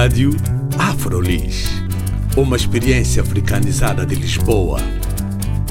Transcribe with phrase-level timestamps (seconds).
[0.00, 0.30] Rádio
[0.78, 1.66] Afrolis.
[2.36, 4.78] Uma experiência africanizada de Lisboa.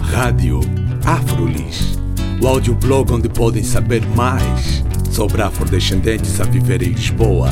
[0.01, 0.59] Rádio
[1.05, 1.97] Afrolis.
[2.41, 7.51] O audioblog onde podem saber mais sobre afrodescendentes a viver em Lisboa.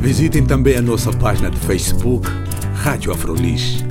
[0.00, 2.26] Visitem também a nossa página de Facebook,
[2.76, 3.84] Rádio Afrolis.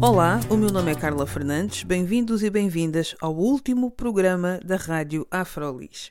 [0.00, 1.82] Olá, o meu nome é Carla Fernandes.
[1.82, 6.10] Bem-vindos e bem-vindas ao último programa da Rádio Afrolis.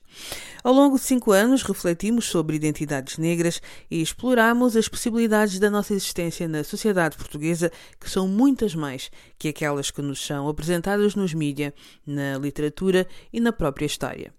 [0.61, 5.93] Ao longo de cinco anos, refletimos sobre identidades negras e exploramos as possibilidades da nossa
[5.93, 11.33] existência na sociedade portuguesa, que são muitas mais que aquelas que nos são apresentadas nos
[11.33, 11.73] mídia,
[12.05, 14.33] na literatura e na própria história.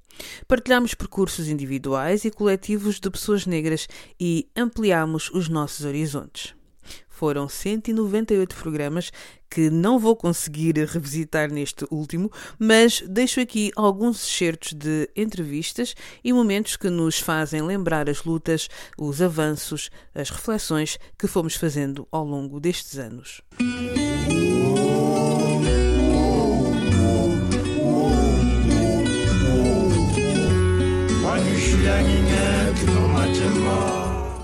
[0.47, 6.60] Partilhamos percursos individuais e coletivos de pessoas negras e ampliamos os nossos horizontes.
[7.21, 9.13] Foram 198 programas
[9.51, 16.33] que não vou conseguir revisitar neste último, mas deixo aqui alguns excertos de entrevistas e
[16.33, 22.25] momentos que nos fazem lembrar as lutas, os avanços, as reflexões que fomos fazendo ao
[22.25, 23.43] longo destes anos.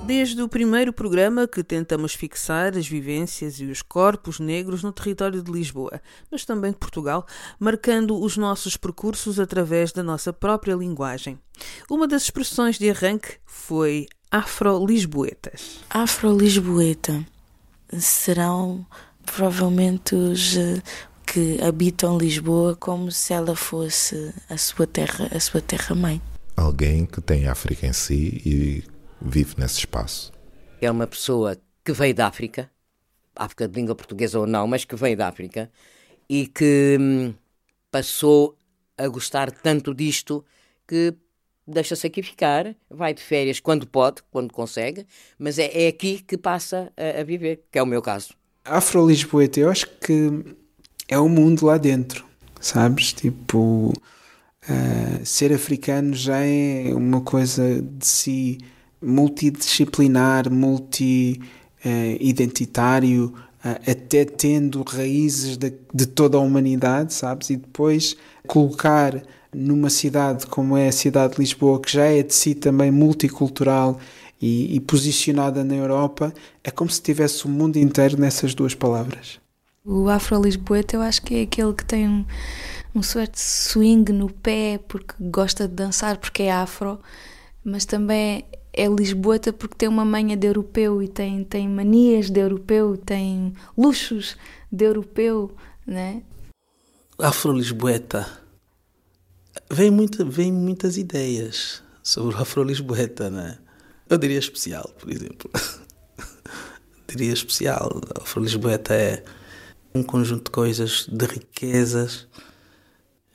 [0.07, 5.43] Desde o primeiro programa que tentamos fixar as vivências e os corpos negros no território
[5.43, 7.27] de Lisboa, mas também de Portugal,
[7.59, 11.37] marcando os nossos percursos através da nossa própria linguagem.
[11.91, 15.81] Uma das expressões de arranque foi afro-lisboetas.
[15.91, 17.27] Afro-lisboeta
[17.99, 18.87] serão
[19.25, 20.81] provavelmente os eh,
[21.27, 26.23] que habitam Lisboa como se ela fosse a sua terra, a sua terra mãe.
[26.57, 30.33] Alguém que tem África em si e vive nesse espaço.
[30.81, 32.71] É uma pessoa que veio da África,
[33.35, 35.71] África de língua portuguesa ou não, mas que veio da África
[36.29, 37.35] e que hum,
[37.91, 38.57] passou
[38.99, 40.45] a gostar tanto disto
[40.87, 41.15] que
[41.67, 45.07] deixa-se aqui ficar, vai de férias quando pode, quando consegue,
[45.39, 48.35] mas é, é aqui que passa a, a, viver, que é o meu caso.
[48.65, 50.57] Afro-Lisboeta, eu acho que
[51.09, 52.25] é o mundo lá dentro,
[52.61, 53.13] sabes?
[53.13, 58.59] Tipo, uh, ser africano já é uma coisa de si
[59.01, 63.33] multidisciplinar, multi-identitário,
[63.65, 67.51] eh, até tendo raízes de, de, toda a humanidade, sabes?
[67.51, 72.35] E depois colocar numa cidade como é a cidade de Lisboa, que já é de
[72.35, 73.99] si também multicultural
[74.41, 76.33] e, e posicionada na Europa,
[76.63, 79.41] é como se tivesse o mundo inteiro nessas duas palavras.
[79.85, 82.25] O afro-lisboeta eu acho que é aquele que tem um,
[82.95, 86.99] um certo swing no pé porque gosta de dançar porque é afro,
[87.65, 88.45] mas também
[88.77, 93.55] é lisboeta porque tem uma manha de europeu e tem, tem manias de europeu, tem
[93.77, 94.37] luxos
[94.71, 95.57] de europeu,
[95.87, 96.23] né?
[97.19, 98.29] Afro-lisboeta.
[99.71, 103.59] Vem, muita, vem muitas ideias sobre o afro-lisboeta, né?
[104.09, 105.51] Eu diria especial, por exemplo.
[107.09, 108.01] diria especial.
[108.21, 109.25] Afro-lisboeta é
[109.95, 112.29] um conjunto de coisas, de riquezas.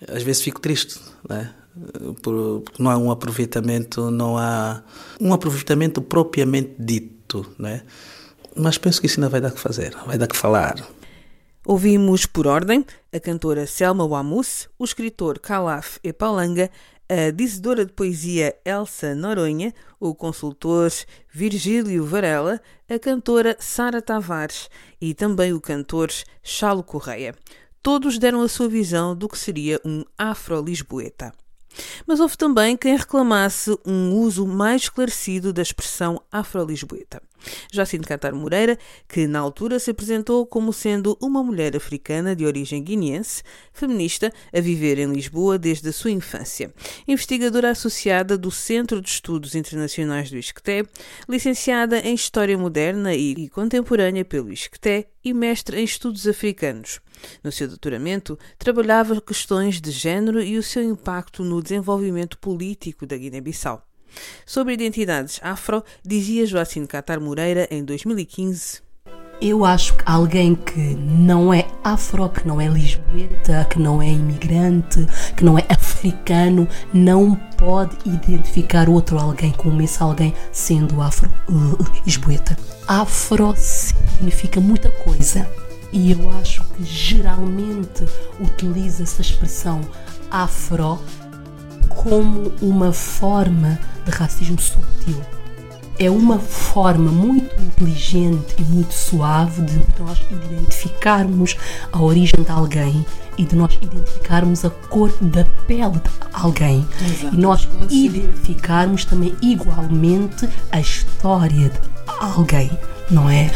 [0.07, 1.53] Às vezes fico triste, né?
[2.21, 4.83] Porque não há um aproveitamento, não há
[5.19, 7.83] um aproveitamento propriamente dito, né?
[8.55, 10.75] Mas penso que isso ainda vai dar que fazer, vai dar que falar.
[11.65, 16.69] Ouvimos por ordem a cantora Selma Wamus, o escritor Calaf Epalanga,
[17.07, 20.91] a dizedora de poesia Elsa Noronha, o consultor
[21.31, 26.09] Virgílio Varela, a cantora Sara Tavares e também o cantor
[26.41, 27.35] Chalo Correia.
[27.83, 31.33] Todos deram a sua visão do que seria um afro-lisboeta.
[32.05, 37.21] Mas houve também quem reclamasse um uso mais esclarecido da expressão afro-lisboeta.
[37.71, 42.83] Jacinto Catar Moreira, que na altura se apresentou como sendo uma mulher africana de origem
[42.83, 43.43] guineense,
[43.73, 46.73] feminista, a viver em Lisboa desde a sua infância.
[47.07, 50.87] Investigadora associada do Centro de Estudos Internacionais do ISCTE,
[51.27, 56.99] licenciada em História Moderna e Contemporânea pelo ISCTE e mestre em Estudos Africanos.
[57.43, 63.17] No seu doutoramento, trabalhava questões de género e o seu impacto no desenvolvimento político da
[63.17, 63.90] Guiné-Bissau.
[64.45, 68.81] Sobre identidades afro, dizia Joacim Catar Moreira em 2015.
[69.41, 74.07] Eu acho que alguém que não é afro, que não é lisboeta, que não é
[74.07, 82.55] imigrante, que não é africano, não pode identificar outro alguém como esse alguém sendo afro-lisboeta.
[82.87, 85.49] Afro significa muita coisa
[85.91, 88.05] e eu acho que geralmente
[88.39, 89.81] utiliza-se a expressão
[90.29, 90.99] afro
[91.95, 95.21] como uma forma de racismo subtil.
[95.99, 101.55] é uma forma muito inteligente e muito suave de nós identificarmos
[101.91, 103.05] a origem de alguém
[103.37, 106.87] e de nós identificarmos a cor da pele de alguém.
[107.05, 107.35] Exato.
[107.35, 111.79] E nós identificarmos também igualmente a história de
[112.19, 112.71] alguém,
[113.11, 113.51] não é?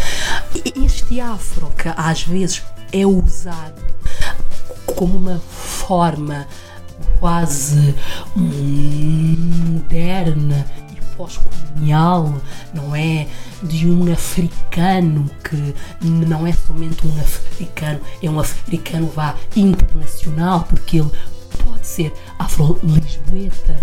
[0.75, 2.61] Este afro que às vezes
[2.91, 3.81] é usado
[4.85, 6.47] como uma forma
[7.19, 7.95] quase
[9.35, 12.33] moderna e pós-colonial,
[12.73, 13.27] não é?
[13.63, 20.97] De um africano que não é somente um africano, é um africano vá internacional, porque
[20.99, 21.11] ele
[21.63, 23.75] pode ser afro-lisboeta,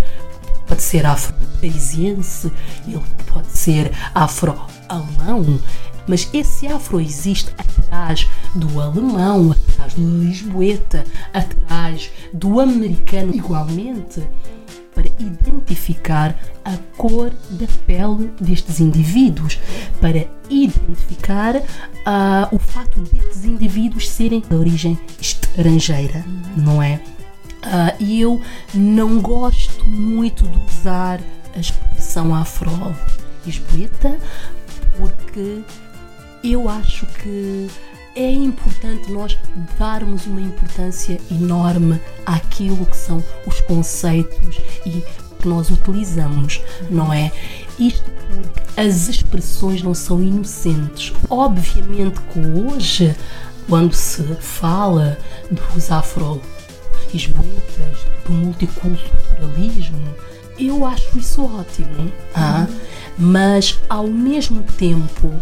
[0.66, 2.52] pode ser afro-parisiense,
[2.86, 3.02] ele
[3.32, 5.58] pode ser afro-alemão,
[6.06, 14.22] mas esse afro existe atrás do alemão, atrás do lisboeta, atrás do americano igualmente,
[14.94, 19.58] para identificar a cor da pele destes indivíduos,
[20.00, 21.62] para identificar
[22.04, 26.24] ah, o fato destes indivíduos serem de origem estrangeira,
[26.56, 27.00] não é?
[27.62, 28.40] Ah, E eu
[28.74, 31.20] não gosto muito de usar
[31.54, 34.18] a expressão afro-lisboeta
[34.96, 35.62] porque
[36.42, 37.68] eu acho que
[38.14, 39.38] é importante nós
[39.78, 45.02] darmos uma importância enorme àquilo que são os conceitos e
[45.38, 46.60] que nós utilizamos,
[46.90, 47.32] não é?
[47.78, 51.12] Isto porque as expressões não são inocentes.
[51.28, 53.14] Obviamente que hoje,
[53.68, 55.18] quando se fala
[55.50, 56.40] dos afro
[57.12, 60.14] lisboetas, do multiculturalismo,
[60.58, 62.12] eu acho isso ótimo.
[62.34, 62.66] ah?
[63.18, 65.32] Mas, ao mesmo tempo,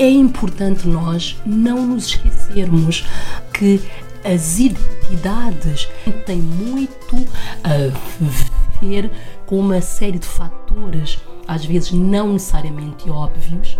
[0.00, 3.04] é importante nós não nos esquecermos
[3.52, 3.82] que
[4.24, 5.88] as identidades
[6.24, 7.28] têm muito
[7.62, 9.10] a ver
[9.44, 13.76] com uma série de fatores, às vezes não necessariamente óbvios,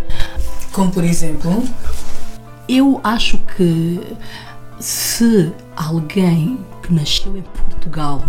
[0.73, 1.65] Como por exemplo,
[2.69, 4.01] eu acho que
[4.79, 8.23] se alguém que nasceu em Portugal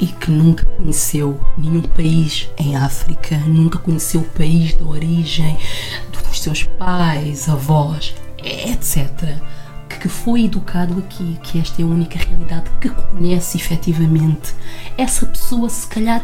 [0.00, 5.56] e que nunca conheceu nenhum país em África, nunca conheceu o país de origem
[6.34, 9.38] dos seus pais, avós, etc.,
[10.00, 14.52] que foi educado aqui, que esta é a única realidade que conhece efetivamente,
[14.98, 16.22] essa pessoa se calhar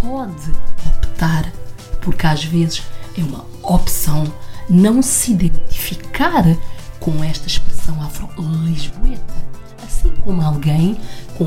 [0.00, 0.50] pode
[0.86, 1.50] optar,
[2.00, 2.82] porque às vezes
[3.16, 4.30] é uma opção
[4.68, 6.44] não se identificar
[6.98, 9.34] com esta expressão afro-lisboeta.
[9.82, 10.98] Assim como alguém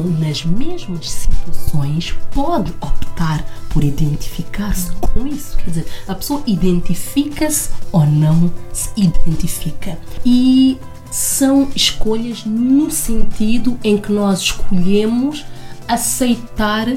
[0.03, 5.57] nas mesmas situações pode optar por identificar-se com isso.
[5.57, 9.97] Quer dizer, a pessoa identifica-se ou não se identifica.
[10.25, 10.77] E
[11.11, 15.45] são escolhas no sentido em que nós escolhemos
[15.87, 16.87] aceitar,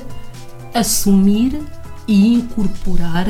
[0.75, 1.61] assumir
[2.07, 3.27] e incorporar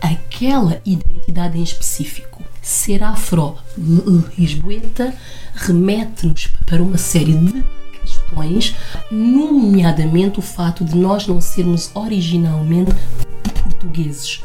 [0.00, 2.42] aquela identidade em específico.
[2.60, 5.14] Ser afro-lisboeta
[5.54, 7.64] remete-nos para uma série de
[8.02, 8.74] questões,
[9.10, 12.92] nomeadamente o fato de nós não sermos originalmente
[13.62, 14.42] portugueses.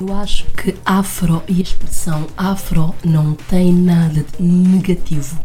[0.00, 5.38] Eu acho que afro e a expressão afro não tem nada de negativo.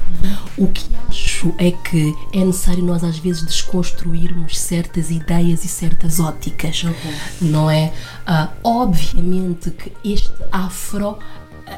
[0.57, 6.21] O que acho é que é necessário nós às vezes desconstruirmos certas ideias e certas
[6.21, 6.85] óticas,
[7.41, 7.91] não é?
[8.25, 11.19] Ah, obviamente que este afro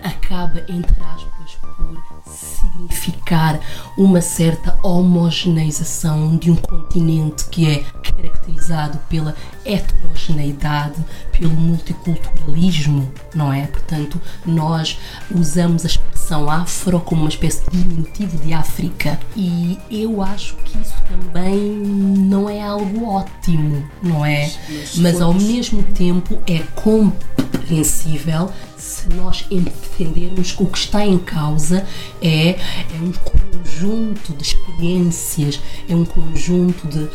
[0.04, 3.60] acaba, entre aspas, por significar
[3.98, 10.96] uma certa homogeneização de um continente que é caracterizado pela heterogeneidade,
[11.32, 13.68] pelo multiculturalismo, não é?
[13.68, 14.98] Portanto, nós
[15.34, 20.78] usamos a expressão afro como uma espécie de diminutivo de África e eu acho que
[20.80, 24.52] isso também não é algo ótimo, não é?
[24.98, 31.86] Mas ao mesmo tempo é compreensível se nós entendermos o que está em causa
[32.22, 32.58] é, é
[33.02, 37.08] um conjunto de experiências, é um conjunto de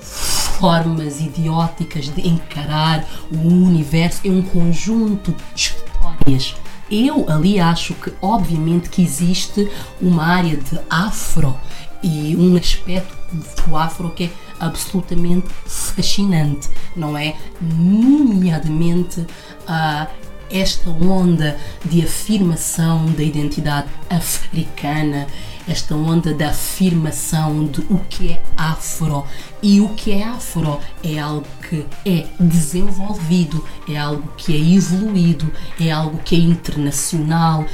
[0.00, 6.54] formas idióticas de encarar o universo, é um conjunto de histórias.
[6.90, 9.68] Eu ali acho que, obviamente, que existe
[10.00, 11.58] uma área de afro
[12.02, 17.34] e um aspecto do afro que é absolutamente fascinante, não é?
[17.60, 19.26] Nomeadamente
[19.66, 20.06] a
[20.50, 25.26] esta onda de afirmação da identidade africana,
[25.68, 29.24] esta onda da afirmação de o que é afro.
[29.62, 35.50] E o que é afro é algo que é desenvolvido, é algo que é evoluído,
[35.80, 37.66] é algo que é internacional,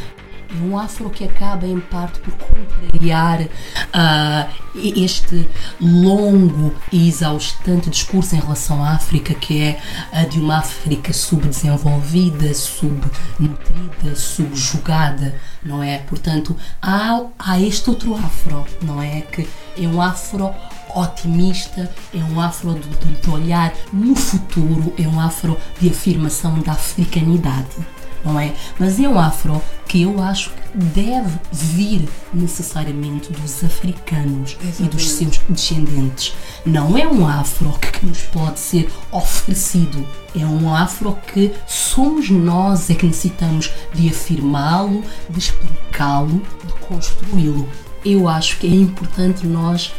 [0.61, 5.49] um afro que acaba, em parte, por contrariar uh, este
[5.81, 9.81] longo e exaustante discurso em relação à África, que é
[10.13, 15.99] a de uma África subdesenvolvida, subnutrida, subjugada, não é?
[15.99, 19.23] Portanto, há, há este outro afro, não é?
[19.23, 20.53] Que é um afro
[20.95, 26.73] otimista, é um afro de, de olhar no futuro, é um afro de afirmação da
[26.73, 27.77] africanidade,
[28.25, 28.55] não é?
[28.79, 34.83] Mas é um afro que eu acho que deve vir necessariamente dos africanos Exatamente.
[34.83, 36.35] e dos seus descendentes.
[36.65, 42.89] Não é um afro que nos pode ser oferecido, é um afro que somos nós
[42.89, 47.69] é que necessitamos de afirmá-lo, de explicá-lo, de construí-lo.
[48.05, 49.93] Eu acho que é importante nós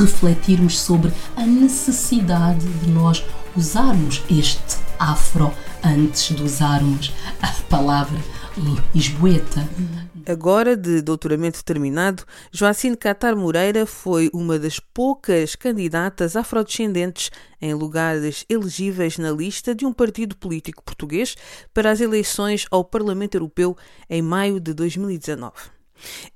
[0.00, 3.24] refletirmos sobre a necessidade de nós
[3.56, 5.52] usarmos este afro
[5.84, 7.12] antes de usarmos
[7.42, 8.18] a palavra
[8.94, 9.68] lisboeta.
[10.26, 18.46] Agora, de doutoramento terminado, Joacine Catar Moreira foi uma das poucas candidatas afrodescendentes em lugares
[18.48, 21.36] elegíveis na lista de um partido político português
[21.74, 23.76] para as eleições ao Parlamento Europeu
[24.08, 25.52] em maio de 2019.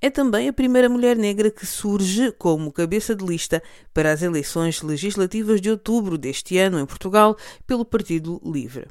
[0.01, 3.63] É também a primeira mulher negra que surge como cabeça de lista
[3.93, 7.37] para as eleições legislativas de outubro deste ano em Portugal
[7.67, 8.87] pelo Partido Livre.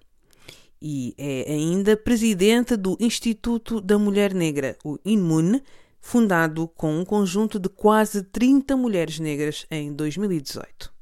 [0.82, 5.60] E é ainda presidente do Instituto da Mulher Negra, o INMUN,
[6.00, 10.97] fundado com um conjunto de quase 30 mulheres negras em 2018.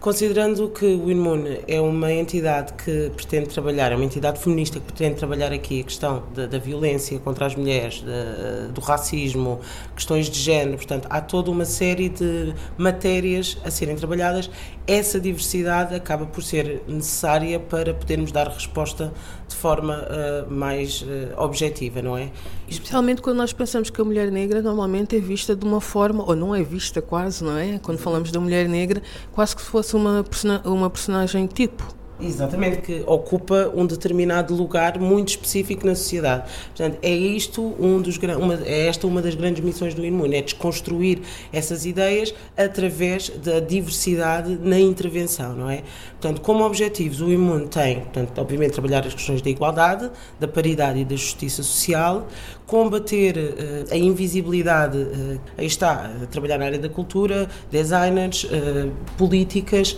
[0.00, 4.86] Considerando que o INMUN é uma entidade que pretende trabalhar, é uma entidade feminista que
[4.86, 8.02] pretende trabalhar aqui a questão da, da violência contra as mulheres,
[8.72, 9.60] do racismo,
[9.94, 14.50] questões de género, portanto, há toda uma série de matérias a serem trabalhadas.
[14.86, 19.12] Essa diversidade acaba por ser necessária para podermos dar resposta
[19.50, 22.30] de forma uh, mais uh, objetiva, não é?
[22.68, 26.36] Especialmente quando nós pensamos que a mulher negra normalmente é vista de uma forma, ou
[26.36, 27.78] não é vista quase, não é?
[27.78, 29.02] Quando falamos da mulher negra,
[29.32, 30.24] quase que se fosse uma,
[30.64, 31.99] uma personagem tipo.
[32.22, 36.50] Exatamente, que ocupa um determinado lugar muito específico na sociedade.
[36.66, 40.42] Portanto, é isto um dos uma, é esta uma das grandes missões do Imune, é
[40.42, 41.20] desconstruir
[41.52, 45.82] essas ideias através da diversidade na intervenção, não é?
[46.20, 51.00] Portanto, como objetivos, o Imune tem, portanto, obviamente, trabalhar as questões da igualdade, da paridade
[51.00, 52.26] e da justiça social,
[52.70, 58.46] combater uh, a invisibilidade, uh, aí está, uh, trabalhar na área da cultura, designers,
[59.18, 59.96] políticas,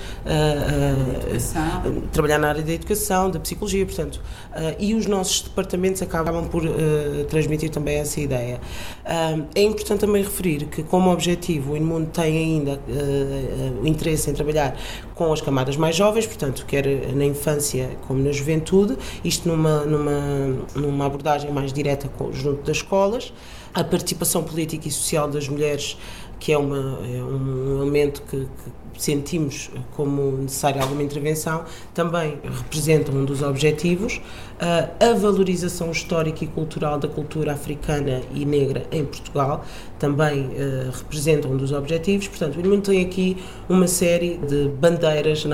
[2.12, 4.20] trabalhar na área da educação, da psicologia, portanto,
[4.78, 6.62] e os nossos departamentos acabam por
[7.28, 8.60] transmitir também essa ideia.
[9.54, 12.80] é importante também referir que, como objetivo, o Inmundo tem ainda
[13.84, 14.76] interesse em trabalhar
[15.14, 20.20] com as camadas mais jovens, portanto, quer na infância como na juventude, isto numa, numa,
[20.74, 23.32] numa abordagem mais direta junto das escolas,
[23.74, 25.96] a participação política e social das mulheres,
[26.42, 33.12] que é, uma, é um elemento que, que sentimos como necessária alguma intervenção, também representa
[33.12, 34.20] um dos objetivos.
[34.58, 39.64] a valorização histórica e cultural da cultura africana e negra em Portugal
[40.00, 42.26] também uh, representa um dos objetivos.
[42.26, 43.36] Portanto, o Irmão tem aqui
[43.68, 45.48] uma série de bandeiras uh,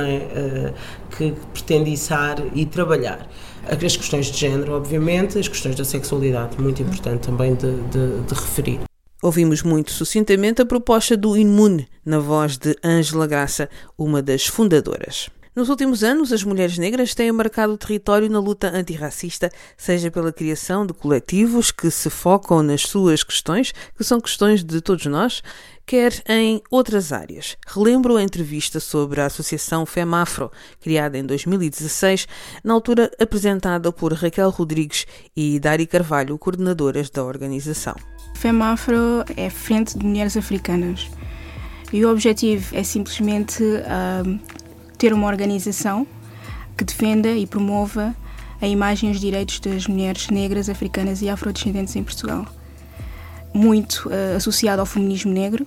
[1.14, 3.28] que pretende içar e trabalhar
[3.70, 8.34] as questões de género, obviamente, as questões da sexualidade, muito importante também de, de, de
[8.34, 8.87] referir.
[9.20, 15.28] Ouvimos muito sucintamente a proposta do Inmune, na voz de Ângela Graça, uma das fundadoras.
[15.58, 20.32] Nos últimos anos, as mulheres negras têm marcado o território na luta antirracista, seja pela
[20.32, 25.42] criação de coletivos que se focam nas suas questões, que são questões de todos nós,
[25.84, 27.56] quer em outras áreas.
[27.66, 32.28] Relembro a entrevista sobre a Associação FEMAFRO, criada em 2016,
[32.62, 37.96] na altura apresentada por Raquel Rodrigues e Dari Carvalho, coordenadoras da organização.
[38.36, 41.10] FEMAFRO é Frente de Mulheres Africanas.
[41.92, 44.67] E o objetivo é simplesmente uh,
[44.98, 46.06] ter uma organização
[46.76, 48.14] que defenda e promova
[48.60, 52.44] a imagem e os direitos das mulheres negras, africanas e afrodescendentes em Portugal.
[53.54, 55.66] Muito uh, associado ao feminismo negro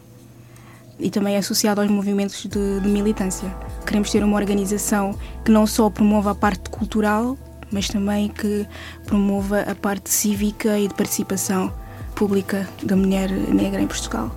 [0.99, 3.49] e também associado aos movimentos de, de militância.
[3.85, 7.37] Queremos ter uma organização que não só promova a parte cultural,
[7.71, 8.67] mas também que
[9.05, 11.73] promova a parte cívica e de participação
[12.13, 14.29] pública da mulher negra em Portugal.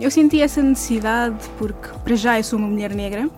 [0.00, 3.28] Eu senti essa necessidade porque, para já, eu sou uma mulher negra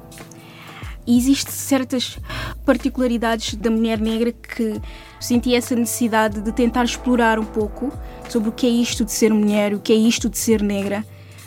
[1.06, 2.18] e existem certas
[2.64, 4.80] particularidades da mulher negra que
[5.18, 7.92] senti essa necessidade de tentar explorar um pouco
[8.28, 11.04] sobre o que é isto de ser mulher, o que é isto de ser negra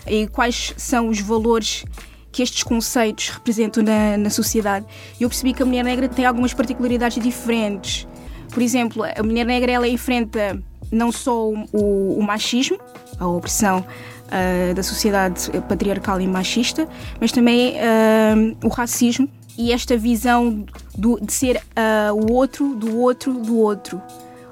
[0.07, 1.85] e quais são os valores
[2.31, 4.85] que estes conceitos representam na, na sociedade.
[5.19, 8.07] Eu percebi que a mulher negra tem algumas particularidades diferentes.
[8.49, 12.77] Por exemplo, a mulher negra ela enfrenta não só o, o machismo,
[13.19, 16.87] a opressão uh, da sociedade patriarcal e machista,
[17.19, 20.65] mas também uh, o racismo e esta visão
[20.97, 24.01] do, de ser uh, o outro, do outro, do outro.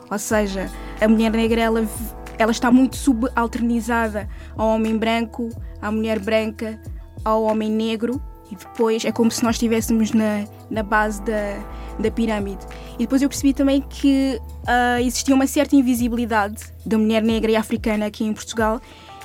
[0.10, 1.88] Ou seja, a mulher negra ela,
[2.38, 5.50] ela está muito subalternizada ao homem branco,
[5.81, 6.79] à mulher branca,
[7.24, 11.58] ao homem negro e depois é como se nós estivéssemos na, na base da,
[11.98, 12.65] da pirâmide.
[12.96, 17.55] E depois eu percebi também que uh, existia uma certa invisibilidade da mulher negra e
[17.55, 18.81] africana aqui em Portugal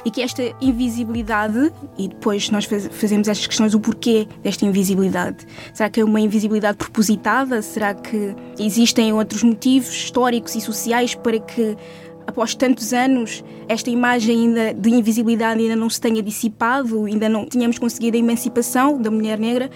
[0.06, 5.44] e que esta invisibilidade, e depois nós faz, fazemos estas questões, o porquê desta invisibilidade.
[5.74, 7.60] Será que é uma invisibilidade propositada?
[7.60, 11.76] Será que existem outros motivos históricos e sociais para que
[12.24, 17.44] após tantos anos, esta imagem ainda de invisibilidade ainda não se tenha dissipado, ainda não
[17.44, 19.68] tínhamos conseguido a emancipação da mulher negra.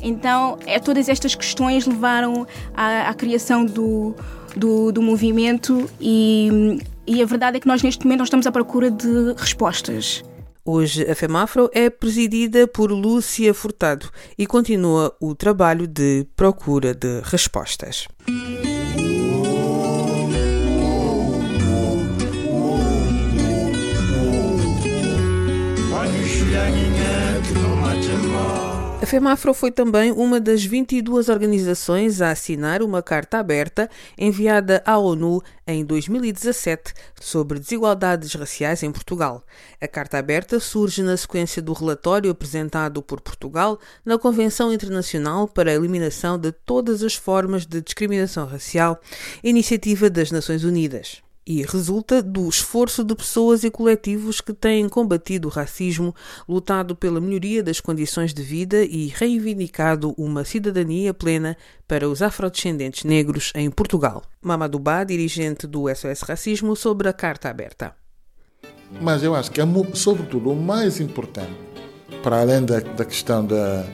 [0.00, 4.14] Então, é, todas estas questões levaram à, à criação do,
[4.56, 8.90] do, do, movimento e, e a verdade é que nós neste momento estamos à procura
[8.90, 10.22] de respostas.
[10.64, 17.20] Hoje a FEMAFRO é presidida por Lúcia Furtado e continua o trabalho de procura de
[17.24, 18.06] respostas.
[29.12, 35.42] FEMAFRO foi também uma das 22 organizações a assinar uma carta aberta enviada à ONU
[35.66, 39.44] em 2017 sobre desigualdades raciais em Portugal.
[39.78, 45.70] A carta aberta surge na sequência do relatório apresentado por Portugal na Convenção Internacional para
[45.70, 48.98] a Eliminação de Todas as Formas de Discriminação Racial,
[49.44, 55.48] iniciativa das Nações Unidas e resulta do esforço de pessoas e coletivos que têm combatido
[55.48, 56.14] o racismo,
[56.48, 61.56] lutado pela melhoria das condições de vida e reivindicado uma cidadania plena
[61.86, 64.22] para os afrodescendentes negros em Portugal.
[64.40, 67.94] Mamadou Ba, dirigente do SOS Racismo, sobre a carta aberta.
[69.00, 71.56] Mas eu acho que, é, sobretudo, o mais importante,
[72.22, 73.84] para além da, da questão da,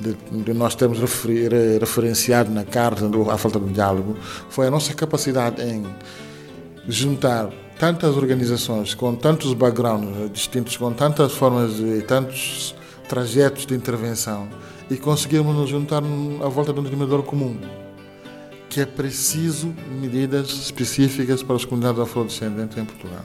[0.00, 4.16] de, de, nós refer, referenciado na carta a falta de diálogo,
[4.48, 5.84] foi a nossa capacidade em
[6.88, 12.74] juntar tantas organizações com tantos backgrounds distintos, com tantas formas e tantos
[13.08, 14.48] trajetos de intervenção
[14.90, 16.02] e conseguirmos nos juntar
[16.44, 17.56] à volta de um denominador comum,
[18.68, 23.24] que é preciso medidas específicas para as comunidades afrodescendentes em Portugal.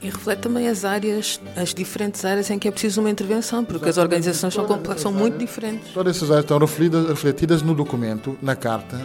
[0.00, 3.88] E reflete também as áreas, as diferentes áreas em que é preciso uma intervenção, porque
[3.88, 4.66] as organizações são,
[4.96, 5.92] são muito diferentes.
[5.92, 9.00] Todas essas áreas estão refletidas, refletidas no documento, na carta,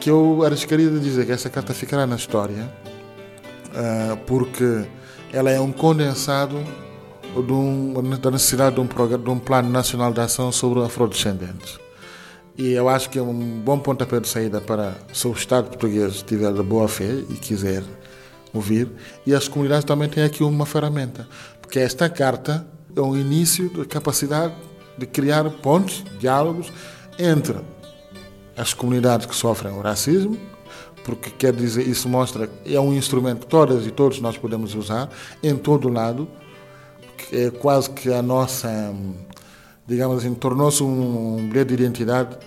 [0.00, 2.72] que eu arriscaria de dizer que essa carta ficará na história,
[4.26, 4.86] porque
[5.32, 6.56] ela é um condensado
[7.42, 11.78] de um, da necessidade de um, programa, de um plano nacional de ação sobre afrodescendentes.
[12.56, 16.22] E eu acho que é um bom pontapé de saída para, se o Estado português
[16.22, 17.82] tiver de boa fé e quiser
[18.52, 18.88] ouvir,
[19.26, 21.26] e as comunidades também têm aqui uma ferramenta,
[21.60, 24.54] porque esta carta é um início da capacidade
[24.96, 26.72] de criar pontos, diálogos
[27.18, 27.56] entre
[28.56, 30.38] as comunidades que sofrem o racismo
[31.04, 35.10] porque quer dizer, isso mostra é um instrumento que todas e todos nós podemos usar
[35.42, 36.26] em todo lado,
[37.30, 38.68] é quase que a nossa,
[39.86, 42.38] digamos assim, tornou-se um bilhete de identidade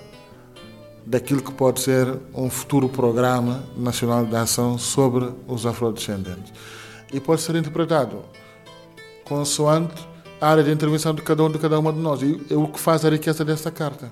[1.06, 6.52] daquilo que pode ser um futuro programa nacional de ação sobre os afrodescendentes.
[7.14, 8.24] E pode ser interpretado
[9.24, 10.06] consoante
[10.42, 12.22] a área de intervenção de cada um de cada uma de nós.
[12.22, 14.12] E é o que faz a riqueza desta carta.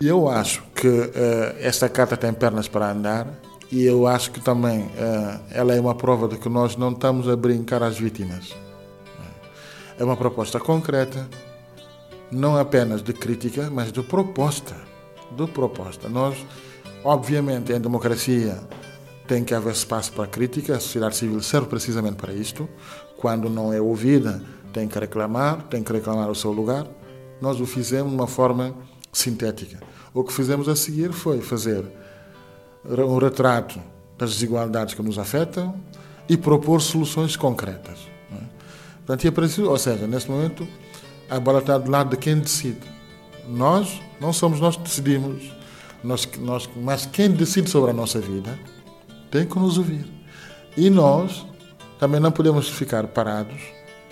[0.00, 1.12] E eu acho que uh,
[1.58, 3.26] esta carta tem pernas para andar
[3.72, 7.28] e eu acho que também uh, ela é uma prova de que nós não estamos
[7.28, 8.54] a brincar às vítimas.
[9.98, 11.28] É uma proposta concreta,
[12.32, 14.74] não apenas de crítica, mas de proposta.
[15.36, 16.08] De proposta.
[16.08, 16.36] Nós,
[17.04, 18.58] obviamente, em democracia
[19.28, 22.68] tem que haver espaço para crítica, a sociedade civil serve precisamente para isto.
[23.18, 26.86] Quando não é ouvida, tem que reclamar, tem que reclamar o seu lugar.
[27.40, 28.74] Nós o fizemos de uma forma
[29.12, 29.78] sintética.
[30.12, 31.84] O que fizemos a seguir foi fazer
[32.84, 33.80] um retrato
[34.18, 35.74] das desigualdades que nos afetam
[36.28, 37.98] e propor soluções concretas.
[38.32, 38.44] É?
[38.98, 40.66] Portanto, é preciso, ou seja, neste momento,
[41.28, 42.80] a bola está do lado de quem decide.
[43.48, 45.50] Nós, não somos nós que decidimos,
[46.04, 48.58] nós, nós, mas quem decide sobre a nossa vida
[49.30, 50.04] tem que nos ouvir.
[50.76, 51.46] E nós
[51.98, 53.60] também não podemos ficar parados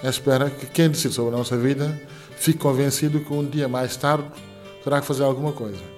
[0.02, 2.00] à espera que quem decide sobre a nossa vida
[2.36, 4.24] fique convencido que um dia mais tarde
[4.84, 5.97] terá que fazer alguma coisa.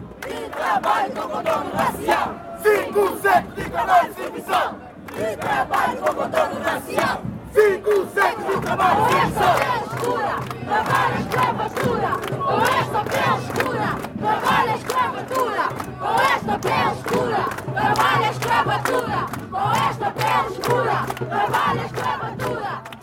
[0.21, 2.35] De trabalho com contorno racial.
[2.61, 4.75] Cinco séculos de trabalho e servição.
[5.15, 7.21] De trabalho com contorno racial.
[7.51, 9.55] Cinco séculos de trabalho e servição.
[9.91, 12.11] escura, trabalho escravatura.
[12.45, 15.65] Com esta pele escura, trabalho escravatura.
[15.99, 19.19] Com esta pele escura, trabalho escravatura.
[19.49, 20.97] Com esta pele escura,
[21.29, 23.00] trabalho escravatura.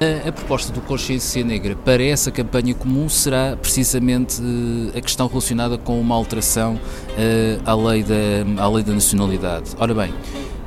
[0.00, 5.28] A, a, proposta do Consciência Negra para essa campanha comum será precisamente uh, a questão
[5.28, 9.70] relacionada com uma alteração uh, à, lei da, à lei da nacionalidade.
[9.78, 10.12] Ora bem,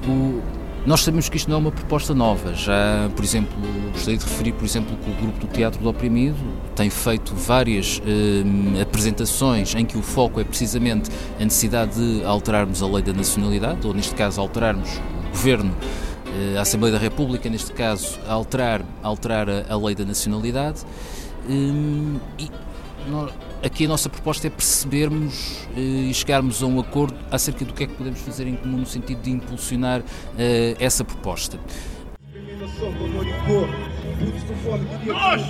[0.08, 0.42] o,
[0.86, 2.54] nós sabemos que isto não é uma proposta nova.
[2.54, 3.54] Já, por exemplo,
[3.92, 6.38] gostaria de referir, por exemplo, que o grupo do Teatro do Oprimido
[6.74, 12.82] tem feito várias uh, apresentações em que o foco é precisamente a necessidade de alterarmos
[12.82, 14.90] a lei da nacionalidade, ou neste caso alterarmos
[15.28, 15.76] o governo
[16.58, 20.82] a Assembleia da República, neste caso, a alterar, a alterar a, lei da nacionalidade.
[21.50, 22.50] Hum, e
[23.64, 27.84] aqui a nossa proposta é percebermos uh, e chegarmos a um acordo acerca do que
[27.84, 30.06] é que podemos fazer em comum no sentido de impulsionar uh,
[30.80, 31.60] essa proposta.
[35.06, 35.42] Nós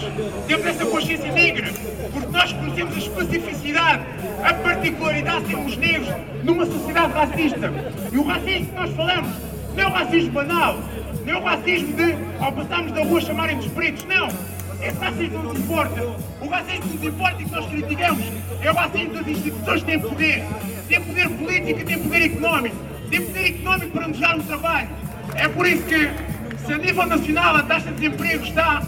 [0.48, 1.74] temos essa consciência negra,
[2.12, 4.06] porque nós conhecemos a especificidade,
[4.44, 6.10] a particularidade de sermos negros
[6.44, 7.74] numa sociedade racista.
[8.12, 10.80] E o racismo que nós falamos não é o racismo banal,
[11.24, 14.28] não é o racismo de, ao passarmos da rua, chamarem-nos pretos, não.
[14.82, 16.02] Esse racismo não nos importa.
[16.42, 18.24] O racismo que nos importa e que nós criticamos
[18.62, 20.46] é o racismo das instituições que têm poder.
[20.88, 22.76] Tem poder político e tem poder económico.
[23.10, 24.90] Tem poder económico para nos dar um trabalho.
[25.36, 26.10] É por isso que,
[26.66, 28.82] se a nível nacional a taxa de desemprego está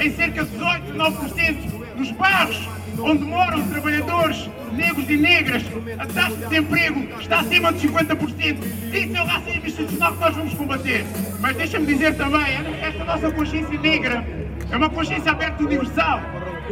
[0.00, 2.68] em cerca de 18, 9%, nos bairros
[2.98, 5.62] onde moram trabalhadores negros e negras,
[5.98, 8.58] a taxa de desemprego está acima de 50%.
[8.92, 11.04] Isso é o racismo institucional que nós vamos combater.
[11.40, 14.24] Mas deixa-me dizer também, esta nossa consciência negra
[14.70, 16.20] é uma consciência aberta universal,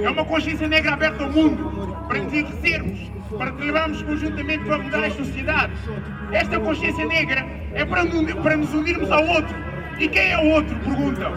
[0.00, 2.98] é uma consciência negra aberta ao mundo, para nos enriquecermos,
[3.36, 5.78] para trabalharmos conjuntamente para mudar as sociedades.
[6.32, 8.04] Esta consciência negra é para,
[8.42, 9.54] para nos unirmos ao outro.
[9.98, 10.76] E quem é o outro?
[10.76, 11.34] Perguntam.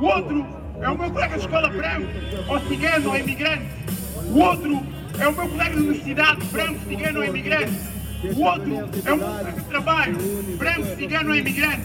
[0.00, 0.46] O outro
[0.80, 2.06] é o meu colega de escola branco,
[2.48, 3.66] ou cigano, ou imigrante.
[4.28, 4.82] O outro
[5.18, 7.72] é o meu colega de universidade, branco, cigano ou imigrante.
[8.36, 10.18] O outro é o meu colega de trabalho,
[10.56, 11.82] branco, cigano ou imigrante.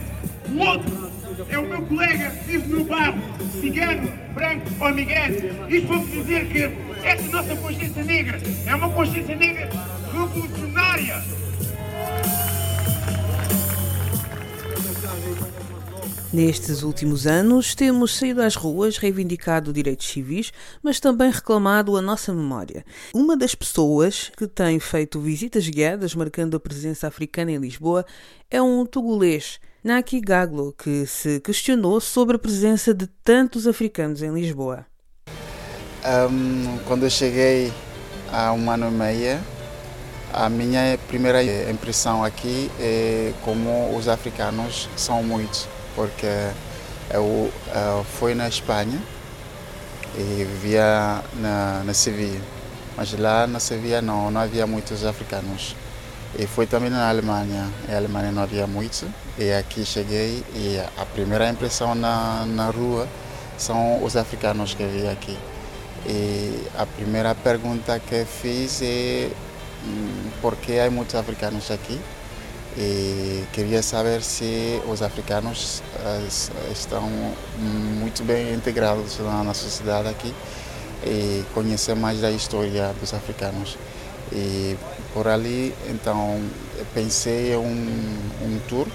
[0.52, 1.12] O outro
[1.50, 3.22] é o meu colega que vive no bairro,
[3.60, 5.52] cigano, branco ou imigrante.
[5.70, 9.70] Isto para dizer que esta nossa consciência negra é uma consciência negra
[10.12, 11.24] revolucionária.
[16.34, 22.34] Nestes últimos anos, temos saído às ruas, reivindicado direitos civis, mas também reclamado a nossa
[22.34, 22.86] memória.
[23.14, 28.06] Uma das pessoas que tem feito visitas guiadas marcando a presença africana em Lisboa
[28.50, 34.34] é um togolês, Naki Gaglo, que se questionou sobre a presença de tantos africanos em
[34.34, 34.86] Lisboa.
[36.32, 37.74] Um, quando eu cheguei
[38.32, 39.40] há um ano e meio,
[40.32, 46.50] a minha primeira impressão aqui é como os africanos são muitos porque
[47.14, 49.00] eu uh, fui na Espanha
[50.16, 52.42] e vivia na, na Sevilha,
[52.98, 55.76] mas lá na Sevilha não, não havia muitos africanos.
[56.38, 59.04] E fui também na Alemanha, e Alemanha não havia muitos,
[59.38, 63.08] e aqui cheguei e a primeira impressão na, na rua
[63.58, 65.38] são os africanos que vi aqui.
[66.06, 69.30] E a primeira pergunta que fiz é
[69.86, 72.00] hum, por que há muitos africanos aqui?
[72.78, 77.10] E queria saber se os africanos uh, estão
[77.58, 80.34] muito bem integrados na, sociedade aqui
[81.04, 83.78] e conhecer mais da história dos africanos.
[84.32, 84.78] E
[85.14, 86.40] por ali, então,
[86.94, 88.88] pensei em um, um tour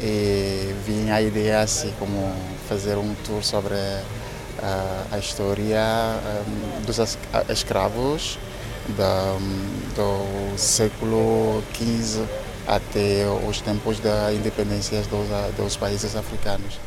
[0.00, 2.34] e vim a ideia assim como
[2.68, 5.80] fazer um tour sobre uh, a história
[6.46, 6.98] um, dos
[7.48, 8.38] escravos
[8.96, 9.36] da,
[9.96, 16.78] do século XV até os tempos da independência dos, dos países africanos.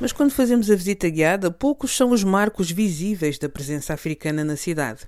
[0.00, 4.56] Mas quando fazemos a visita guiada, poucos são os marcos visíveis da presença africana na
[4.56, 5.04] cidade.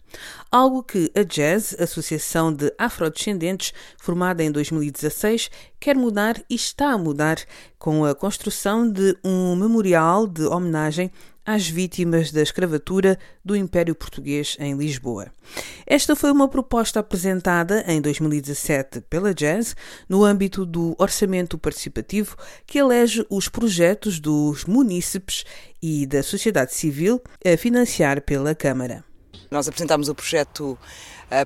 [0.51, 6.99] Algo que a Jazz, Associação de Afrodescendentes, formada em 2016, quer mudar e está a
[6.99, 7.39] mudar
[7.79, 11.11] com a construção de um memorial de homenagem
[11.45, 15.33] às vítimas da escravatura do Império Português em Lisboa.
[15.87, 19.75] Esta foi uma proposta apresentada em 2017 pela Jazz
[20.09, 25.45] no âmbito do orçamento participativo que elege os projetos dos munícipes
[25.83, 29.05] e da sociedade civil a financiar pela Câmara.
[29.51, 30.79] Nós apresentámos o projeto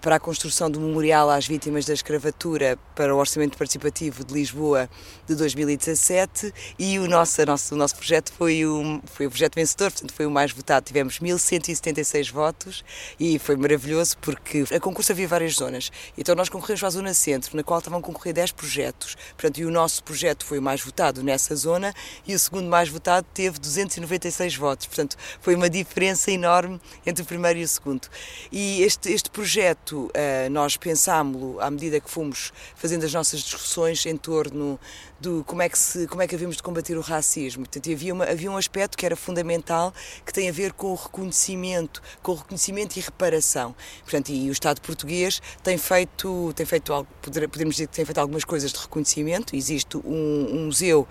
[0.03, 4.91] para a construção do memorial às vítimas da escravatura para o Orçamento Participativo de Lisboa
[5.27, 9.93] de 2017 e o nosso, nosso, o nosso projeto foi o, foi o projeto vencedor,
[9.93, 10.85] portanto foi o mais votado.
[10.87, 12.85] Tivemos 1176 votos
[13.21, 15.93] e foi maravilhoso porque a concurso havia várias zonas.
[16.19, 19.17] Então nós concorremos a Zona Centro, na qual estavam a concorrer 10 projetos.
[19.37, 21.95] Portanto, e o nosso projeto foi o mais votado nessa zona
[22.27, 24.87] e o segundo mais votado teve 296 votos.
[24.87, 28.09] Portanto, foi uma diferença enorme entre o primeiro e o segundo.
[28.51, 30.11] E este, este projeto, uh,
[30.51, 34.79] nós pensámos-lo à medida que fomos fazendo as nossas discussões em torno
[35.21, 37.65] do como é que se como é que havíamos de combater o racismo.
[37.65, 39.93] Portanto, havia, uma, havia um aspecto que era fundamental
[40.25, 43.75] que tem a ver com o reconhecimento, com o reconhecimento e reparação.
[44.03, 48.19] Portanto, e o Estado português tem feito tem feito algo, podemos dizer que tem feito
[48.19, 49.55] algumas coisas de reconhecimento.
[49.55, 51.07] Existe um, um museu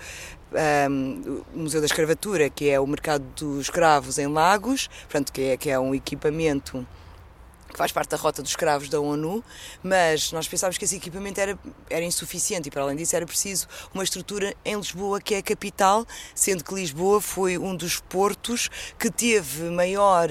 [0.89, 5.41] um, o Museu da Escravatura, que é o mercado dos escravos em Lagos, portanto, que
[5.41, 6.86] é, que é um equipamento
[7.75, 9.43] que faz parte da rota dos escravos da ONU,
[9.83, 11.59] mas nós pensávamos que esse equipamento era,
[11.89, 15.43] era insuficiente e, para além disso, era preciso uma estrutura em Lisboa, que é a
[15.43, 20.29] capital, sendo que Lisboa foi um dos portos que teve maior.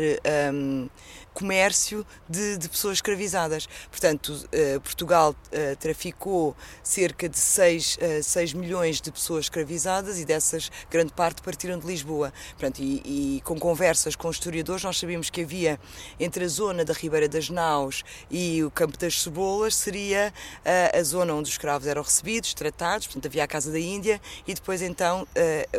[0.53, 0.89] Um,
[1.35, 3.69] comércio de, de pessoas escravizadas.
[3.91, 10.25] Portanto, uh, Portugal uh, traficou cerca de 6, uh, 6 milhões de pessoas escravizadas e
[10.25, 12.33] dessas grande parte partiram de Lisboa.
[12.51, 15.79] Portanto, e, e, com conversas com historiadores nós sabíamos que havia
[16.19, 21.03] entre a zona da Ribeira das Naus e o Campo das Cebolas seria uh, a
[21.03, 24.81] zona onde os escravos eram recebidos, tratados, portanto havia a Casa da Índia e depois
[24.83, 25.27] então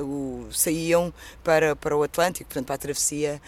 [0.02, 1.14] o, saíam
[1.44, 3.42] para, para o Atlântico, portanto para a travessia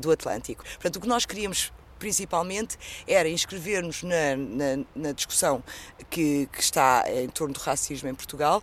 [0.00, 0.62] do Atlântico.
[0.62, 2.76] Portanto, o que nós queríamos queríamos principalmente
[3.06, 5.62] era inscrever-nos na, na, na, discussão
[6.10, 8.60] que, que, está em torno do racismo em Portugal,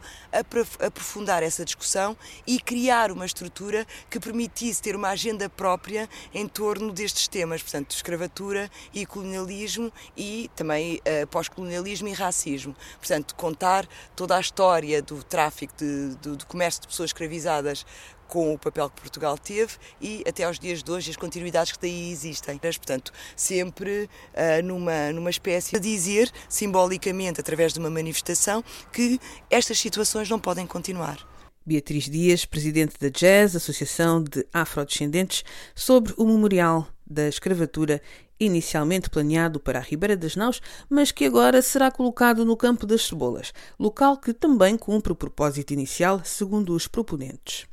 [0.85, 6.91] aprofundar essa discussão e criar uma estrutura que permitisse ter uma agenda própria em torno
[6.91, 12.75] destes temas, portanto, escravatura e colonialismo e também uh, pós-colonialismo e racismo.
[12.97, 13.87] Portanto, contar
[14.17, 17.85] toda a história do tráfico, de, do, do comércio de pessoas escravizadas
[18.29, 21.81] com o papel que Portugal teve e até aos dias de hoje as continuidades que
[21.81, 22.57] daí existem.
[22.57, 28.63] Portanto, sempre uh, numa, numa espécie de dizer, simbolicamente, através de uma manifestação,
[28.93, 31.27] que estas situações não podem continuar.
[31.65, 35.43] Beatriz Dias, presidente da Jazz, Associação de Afrodescendentes,
[35.75, 38.01] sobre o memorial da escravatura
[38.39, 43.05] inicialmente planeado para a Ribeira das Naus, mas que agora será colocado no Campo das
[43.05, 47.68] Cebolas, local que também cumpre o propósito inicial, segundo os proponentes.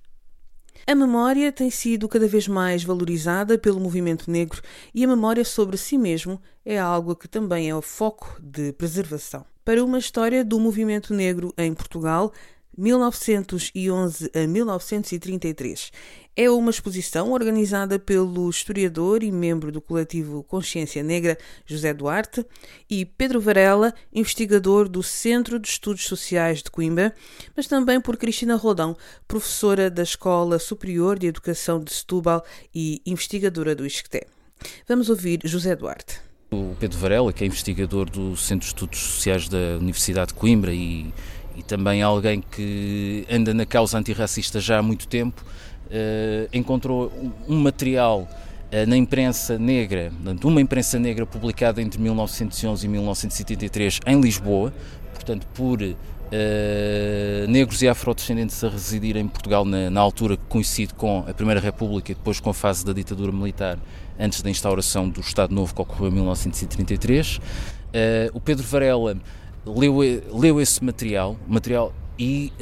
[0.89, 4.63] A memória tem sido cada vez mais valorizada pelo movimento negro
[4.95, 9.45] e a memória sobre si mesmo é algo que também é o foco de preservação.
[9.65, 12.33] Para uma história do movimento negro em Portugal,
[12.79, 15.91] 1911 a 1933.
[16.39, 22.45] É uma exposição organizada pelo historiador e membro do coletivo Consciência Negra José Duarte
[22.91, 27.15] e Pedro Varela, investigador do Centro de Estudos Sociais de Coimbra,
[27.57, 28.95] mas também por Cristina Rodão,
[29.27, 32.45] professora da Escola Superior de Educação de Setúbal
[32.75, 34.27] e investigadora do ISCTE.
[34.87, 36.21] Vamos ouvir José Duarte.
[36.51, 40.75] O Pedro Varela, que é investigador do Centro de Estudos Sociais da Universidade de Coimbra
[40.75, 41.15] e,
[41.57, 45.43] e também alguém que anda na causa antirracista já há muito tempo,
[46.53, 47.13] encontrou
[47.49, 48.29] um material
[48.67, 50.13] uh, na imprensa negra,
[50.45, 54.73] uma imprensa negra publicada entre 1911 e 1973 em Lisboa,
[55.15, 55.97] portanto por uh,
[57.49, 61.61] negros e afrodescendentes a residir em Portugal na, na, altura que coincide com a Primeira
[61.61, 63.79] República e depois com a fase da ditadura militar
[64.19, 67.41] antes da instauração do Estado Novo que ocorreu em 1933.
[68.33, 69.17] o Pedro Varela
[69.67, 69.99] leu,
[70.33, 72.53] leu esse material, material e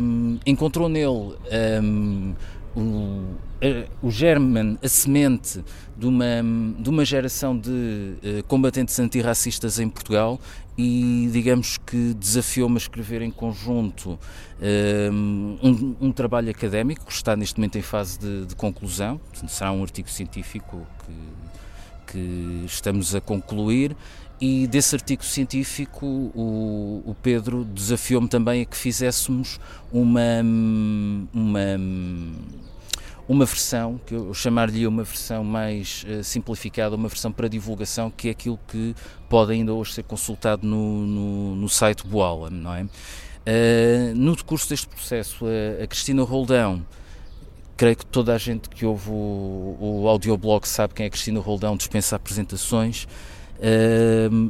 [0.00, 1.34] um, encontrou nele
[1.82, 2.34] um,
[2.76, 3.36] o,
[4.02, 5.64] o germen, a semente
[5.96, 6.42] de uma,
[6.78, 10.40] de uma geração de uh, combatentes antirracistas em Portugal
[10.76, 14.18] e digamos que desafiou-me a escrever em conjunto
[15.12, 19.82] um, um, trabalho académico que está neste momento em fase de, de conclusão, será um
[19.82, 21.12] artigo científico que,
[22.06, 23.96] que estamos a concluir
[24.40, 29.60] e desse artigo científico o, o Pedro desafiou-me também a que fizéssemos
[29.92, 30.42] uma,
[31.32, 31.80] uma,
[33.28, 38.28] uma versão, que eu chamar-lhe uma versão mais uh, simplificada, uma versão para divulgação, que
[38.28, 38.94] é aquilo que
[39.28, 42.82] pode ainda hoje ser consultado no, no, no site Boala, não é?
[42.82, 46.84] Uh, no decurso deste processo, a, a Cristina Roldão,
[47.76, 51.76] creio que toda a gente que ouve o, o audioblog sabe quem é Cristina Roldão,
[51.76, 53.06] dispensa apresentações,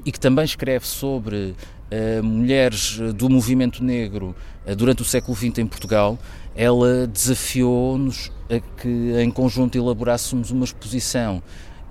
[0.04, 1.54] e que também escreve sobre
[1.90, 4.34] uh, mulheres do movimento negro
[4.66, 6.18] uh, durante o século XX em Portugal,
[6.54, 11.42] ela desafiou-nos a que em conjunto elaborássemos uma exposição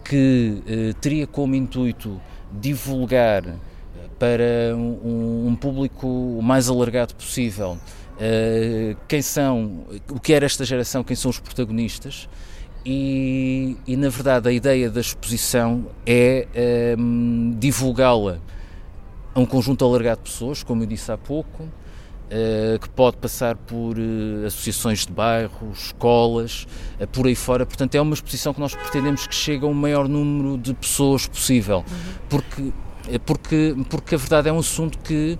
[0.03, 2.19] que uh, teria como intuito
[2.51, 3.43] divulgar
[4.19, 7.77] para um, um público o mais alargado possível
[8.23, 12.29] uh, quem são, o que era esta geração, quem são os protagonistas.
[12.85, 16.47] E, e na verdade a ideia da exposição é
[16.99, 18.39] um, divulgá-la
[19.33, 23.55] a um conjunto alargado de pessoas, como eu disse há pouco, uh, que pode passar
[23.55, 26.67] por uh, associações de bairros, escolas,
[26.99, 27.65] uh, por aí fora.
[27.65, 31.27] Portanto, é uma exposição que nós pretendemos que chegue a um maior número de pessoas
[31.27, 32.13] possível, uhum.
[32.29, 32.73] porque,
[33.25, 35.37] porque, porque a verdade é um assunto que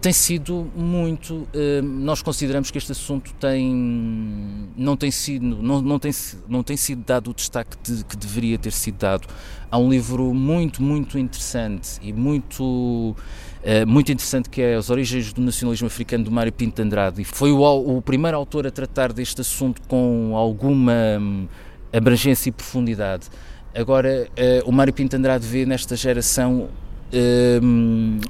[0.00, 1.46] tem sido muito.
[1.54, 6.10] Uh, nós consideramos que este assunto tem não tem sido não, não tem
[6.48, 9.28] não tem sido dado o destaque de, que deveria ter sido dado.
[9.70, 15.32] Há um livro muito muito interessante e muito uh, muito interessante que é as origens
[15.32, 18.70] do nacionalismo africano do Mário Pinto de Andrade e foi o, o primeiro autor a
[18.70, 21.46] tratar deste assunto com alguma um,
[21.92, 23.28] abrangência e profundidade.
[23.74, 26.68] Agora, uh, o Mário Pinto Andrade vê nesta geração
[27.12, 28.20] um,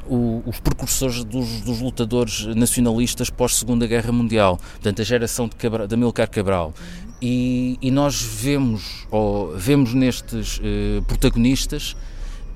[0.47, 5.95] os precursores dos, dos, lutadores nacionalistas pós-Segunda Guerra Mundial, portanto, a geração de, Cabral, de
[5.95, 6.73] Amilcar Cabral.
[7.21, 11.95] E, e, nós vemos, ou, vemos nestes uh, protagonistas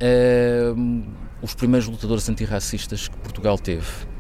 [0.00, 1.04] uh,
[1.42, 4.13] os primeiros lutadores antirracistas que Portugal teve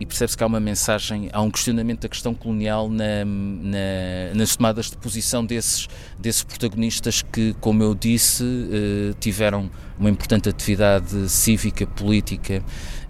[0.00, 4.56] e percebe-se que há uma mensagem, há um questionamento da questão colonial na, na, nas
[4.56, 11.28] tomadas de posição desses, desses protagonistas que, como eu disse, eh, tiveram uma importante atividade
[11.28, 12.62] cívica, política,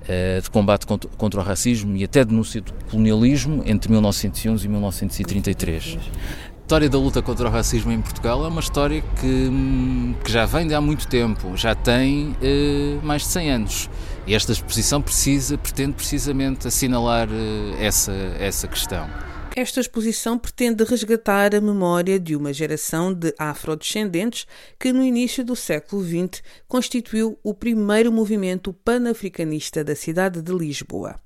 [0.08, 4.68] eh, de combate contra, contra, o racismo e até denúncia do colonialismo entre 1911 e
[4.68, 5.98] 1933.
[5.98, 10.46] A história da luta contra o racismo em Portugal é uma história que, que já
[10.46, 13.90] vem de há muito tempo, já tem eh, mais de 100 anos.
[14.28, 19.08] E esta exposição precisa, pretende precisamente assinalar eh, essa, essa questão.
[19.56, 24.46] Esta exposição pretende resgatar a memória de uma geração de afrodescendentes
[24.78, 31.18] que, no início do século XX, constituiu o primeiro movimento panafricanista da cidade de Lisboa.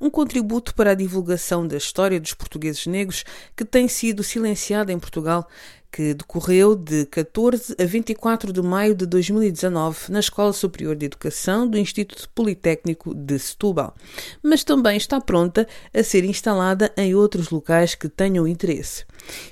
[0.00, 3.24] Um contributo para a divulgação da história dos portugueses negros
[3.56, 5.48] que tem sido silenciada em Portugal
[5.94, 11.68] que decorreu de 14 a 24 de maio de 2019 na Escola Superior de Educação
[11.68, 13.94] do Instituto Politécnico de Setúbal,
[14.42, 19.04] mas também está pronta a ser instalada em outros locais que tenham interesse.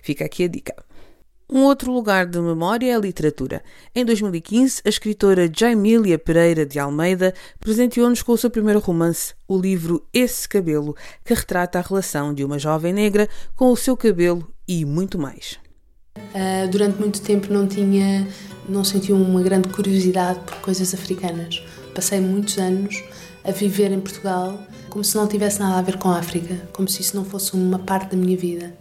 [0.02, 0.74] Fica aqui a dica.
[1.48, 3.62] Um outro lugar de memória é a literatura.
[3.94, 9.56] Em 2015, a escritora Jaimília Pereira de Almeida presenteou-nos com o seu primeiro romance, o
[9.56, 14.52] livro Esse Cabelo, que retrata a relação de uma jovem negra com o seu cabelo
[14.66, 15.61] e muito mais.
[16.18, 18.26] Uh, durante muito tempo não tinha,
[18.68, 21.62] não sentia uma grande curiosidade por coisas africanas.
[21.94, 23.02] Passei muitos anos
[23.44, 26.86] a viver em Portugal como se não tivesse nada a ver com a África, como
[26.86, 28.74] se isso não fosse uma parte da minha vida.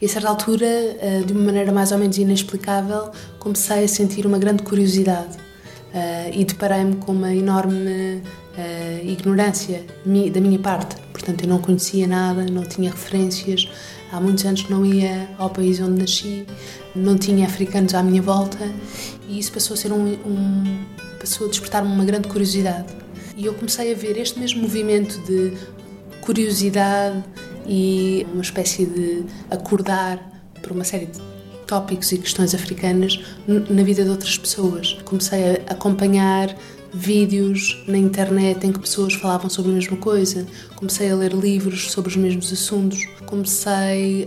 [0.00, 4.26] E a certa altura, uh, de uma maneira mais ou menos inexplicável, comecei a sentir
[4.26, 8.22] uma grande curiosidade uh, e deparei-me com uma enorme
[9.04, 9.84] ignorância
[10.32, 10.96] da minha parte.
[11.12, 13.68] Portanto, eu não conhecia nada, não tinha referências,
[14.12, 16.46] Há muitos anos não ia ao país onde nasci,
[16.94, 18.70] não tinha africanos à minha volta
[19.28, 20.84] e isso passou a ser um, um
[21.18, 22.86] passou a despertar-me uma grande curiosidade.
[23.36, 25.52] E eu comecei a ver este mesmo movimento de
[26.20, 27.22] curiosidade
[27.66, 30.18] e uma espécie de acordar
[30.62, 31.20] por uma série de
[31.66, 34.94] tópicos e questões africanas na vida de outras pessoas.
[35.04, 36.56] Comecei a acompanhar
[36.96, 41.90] vídeos na internet em que pessoas falavam sobre a mesma coisa, comecei a ler livros
[41.92, 44.26] sobre os mesmos assuntos, comecei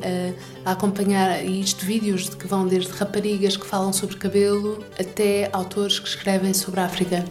[0.66, 5.50] a, a acompanhar isto vídeos de que vão desde raparigas que falam sobre cabelo até
[5.52, 7.26] autores que escrevem sobre a África.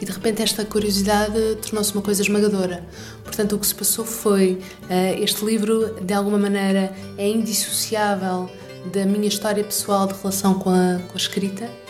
[0.00, 2.84] E de repente esta curiosidade tornou-se uma coisa esmagadora.
[3.22, 4.58] Portanto, o que se passou foi
[4.90, 8.50] eh, este livro, de alguma maneira, é indissociável
[8.92, 11.81] da minha história pessoal de relação com a, com a escrita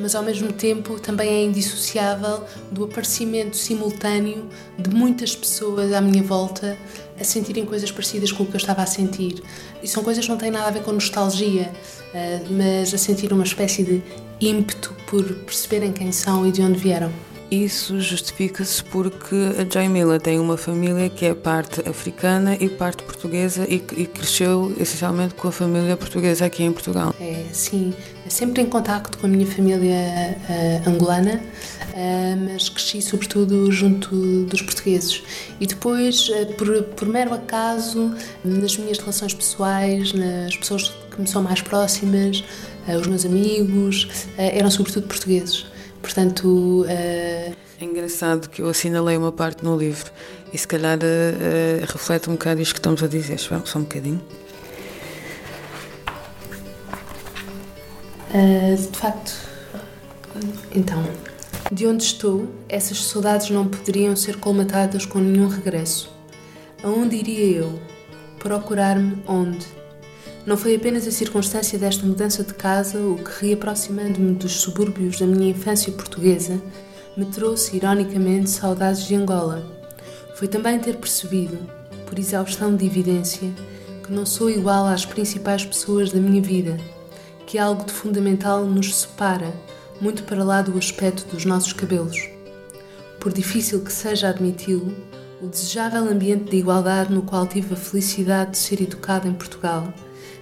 [0.00, 6.22] mas ao mesmo tempo também é indissociável do aparecimento simultâneo de muitas pessoas à minha
[6.22, 6.76] volta
[7.18, 9.42] a sentirem coisas parecidas com o que eu estava a sentir.
[9.82, 11.70] E são coisas que não têm nada a ver com nostalgia,
[12.14, 14.02] eh, mas a sentir uma espécie de
[14.40, 17.12] ímpeto por perceberem quem são e de onde vieram.
[17.50, 23.66] Isso justifica-se porque a Jaimila tem uma família que é parte africana e parte portuguesa
[23.68, 27.12] e, e, cresceu essencialmente com a família portuguesa aqui em Portugal.
[27.20, 27.92] É, sim,
[28.28, 31.42] sempre em contacto com a minha família uh, angolana,
[31.88, 35.20] uh, mas cresci sobretudo junto dos portugueses.
[35.58, 41.26] E depois, uh, por, por mero acaso, nas minhas relações pessoais, nas pessoas que me
[41.26, 42.44] são mais próximas,
[42.86, 45.66] os meus amigos, eram sobretudo portugueses.
[46.02, 46.82] Portanto.
[46.82, 47.54] Uh...
[47.80, 50.10] É engraçado que eu assinalei uma parte no livro
[50.52, 53.38] e se calhar uh, reflete um bocado isto que estamos a dizer.
[53.38, 54.20] Só um bocadinho.
[58.32, 59.32] Uh, de facto,
[60.72, 61.02] então,
[61.72, 66.10] De onde estou, essas saudades não poderiam ser colmatadas com nenhum regresso.
[66.82, 67.80] Aonde iria eu?
[68.38, 69.66] Procurar-me onde?
[70.46, 75.26] Não foi apenas a circunstância desta mudança de casa o que, reaproximando-me dos subúrbios da
[75.26, 76.60] minha infância portuguesa,
[77.14, 79.62] me trouxe ironicamente saudades de Angola.
[80.34, 81.58] Foi também ter percebido,
[82.06, 83.52] por exaustão de evidência,
[84.02, 86.78] que não sou igual às principais pessoas da minha vida,
[87.46, 89.52] que algo de fundamental nos separa,
[90.00, 92.30] muito para lá do aspecto dos nossos cabelos.
[93.20, 94.96] Por difícil que seja admiti-lo,
[95.42, 99.92] o desejável ambiente de igualdade no qual tive a felicidade de ser educada em Portugal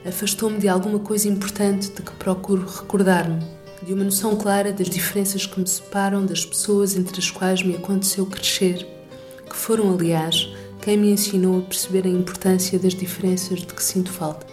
[0.07, 3.43] afastou-me de alguma coisa importante de que procuro recordar-me,
[3.83, 7.77] de uma noção clara das diferenças que me separam das pessoas entre as quais me
[7.77, 8.87] aconteceu crescer,
[9.49, 10.49] que foram, aliás,
[10.81, 14.47] quem me ensinou a perceber a importância das diferenças de que sinto falta.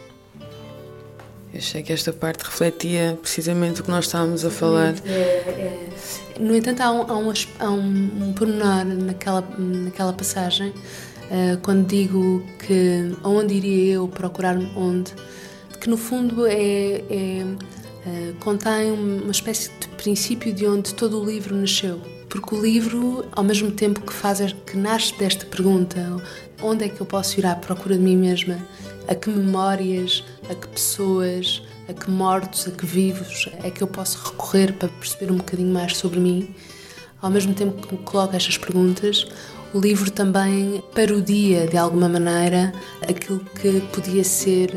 [1.53, 4.93] Eu achei que esta parte refletia precisamente o que nós estávamos a falar.
[5.05, 5.89] É, é.
[6.37, 10.73] No entanto, há um, há um, há um, um pormenor naquela, naquela passagem,
[11.31, 15.13] uh, quando digo que onde iria eu procurar onde,
[15.79, 21.25] que no fundo é, é uh, contém uma espécie de princípio de onde todo o
[21.25, 21.99] livro nasceu.
[22.29, 26.21] Porque o livro, ao mesmo tempo que faz que nasce desta pergunta,
[26.61, 28.57] onde é que eu posso ir à procura de mim mesma?
[29.07, 33.87] A que memórias, a que pessoas, a que mortos, a que vivos é que eu
[33.87, 36.53] posso recorrer para perceber um bocadinho mais sobre mim?
[37.21, 39.25] Ao mesmo tempo que me coloco estas perguntas,
[39.75, 42.71] o livro também parodia de alguma maneira
[43.01, 44.73] aquilo que podia ser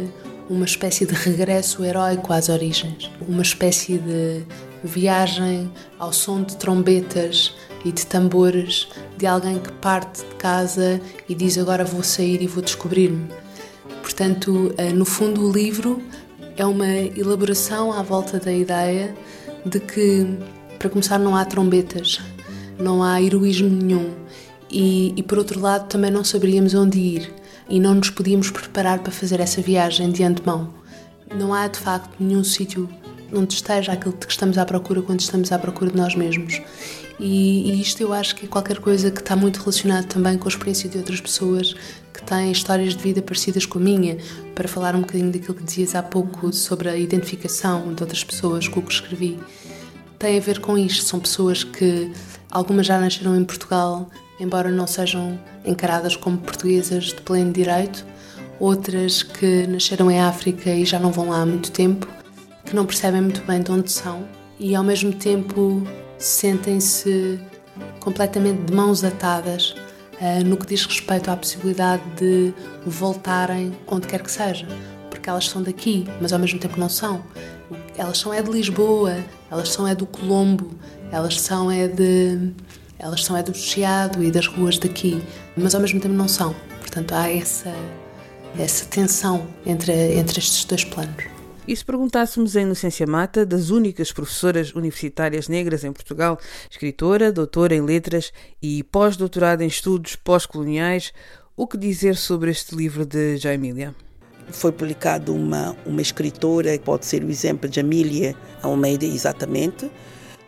[0.50, 4.44] uma espécie de regresso heróico às origens, uma espécie de
[4.82, 5.70] viagem
[6.00, 11.56] ao som de trombetas e de tambores de alguém que parte de casa e diz
[11.58, 13.28] agora vou sair e vou descobrir-me.
[14.02, 16.02] Portanto, eh, no fundo, o livro
[16.56, 19.14] é uma elaboração à volta da ideia
[19.64, 20.26] de que,
[20.76, 22.20] para começar, não há trombetas,
[22.76, 24.27] não há heroísmo nenhum
[24.70, 27.32] e, e por outro lado, também não saberíamos onde ir
[27.68, 30.72] e não nos podíamos preparar para fazer essa viagem de antemão.
[31.34, 32.88] Não há de facto nenhum sítio
[33.32, 36.60] onde esteja aquilo de que estamos à procura quando estamos à procura de nós mesmos.
[37.20, 40.48] E, e, isto eu acho que é qualquer coisa que está muito relacionado também com
[40.48, 41.74] a experiência de outras pessoas
[42.14, 44.18] que têm histórias de vida parecidas com a minha,
[44.54, 48.68] para falar um bocadinho daquilo que dizias há pouco sobre a identificação de outras pessoas
[48.68, 49.38] com o que escrevi.
[50.18, 52.10] Tem a ver com isto, são pessoas que
[52.50, 54.08] algumas já nasceram em Portugal,
[54.40, 58.06] embora não sejam encaradas como portuguesas de pleno direito,
[58.58, 62.08] outras que nasceram em África e já não vão lá há muito tempo,
[62.64, 64.26] que não percebem muito bem de onde são
[64.58, 65.82] e ao mesmo tempo
[66.18, 67.40] sentem-se
[68.00, 69.74] completamente de mãos atadas
[70.20, 72.52] uh, no que diz respeito à possibilidade de
[72.84, 74.66] voltarem onde quer que seja,
[75.10, 77.22] porque elas são daqui, mas ao mesmo tempo não são.
[77.96, 79.16] Elas são é de Lisboa,
[79.50, 80.70] elas são é do Colombo,
[81.10, 82.52] elas são é de
[82.98, 85.22] elas são é do Chiado e das ruas daqui,
[85.56, 86.54] mas ao mesmo tempo não são.
[86.80, 87.72] Portanto, há essa,
[88.58, 91.24] essa tensão entre, entre estes dois planos.
[91.66, 96.38] E se perguntássemos a Inocência Mata, das únicas professoras universitárias negras em Portugal,
[96.68, 101.12] escritora, doutora em letras e pós-doutorada em estudos pós-coloniais,
[101.54, 103.94] o que dizer sobre este livro de Jaimília?
[104.50, 109.90] Foi publicado uma, uma escritora, pode ser o exemplo de Amília Almeida, exatamente.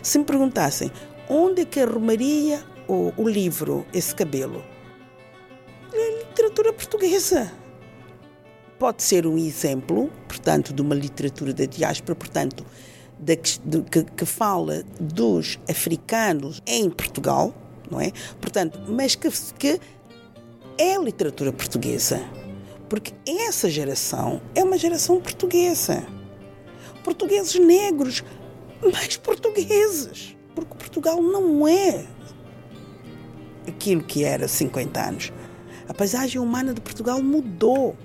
[0.02, 0.90] Se me perguntassem
[1.28, 4.64] onde é que arrumaria o, o livro, esse cabelo?
[5.92, 7.52] É literatura portuguesa
[8.80, 12.64] pode ser um exemplo, portanto, de uma literatura da diáspora, portanto,
[13.18, 17.52] de, de, que, que, fala dos africanos em Portugal,
[17.90, 18.10] não é?
[18.40, 19.28] Portanto, mas que,
[19.58, 19.78] que
[20.78, 22.22] é literatura portuguesa,
[22.88, 26.02] porque essa geração é uma geração portuguesa,
[27.04, 28.24] portugueses negros,
[28.82, 32.06] mas portugueses, porque Portugal não é
[33.66, 35.32] aquilo que era 50 anos.
[35.88, 37.96] A paisagem humana de Portugal mudou.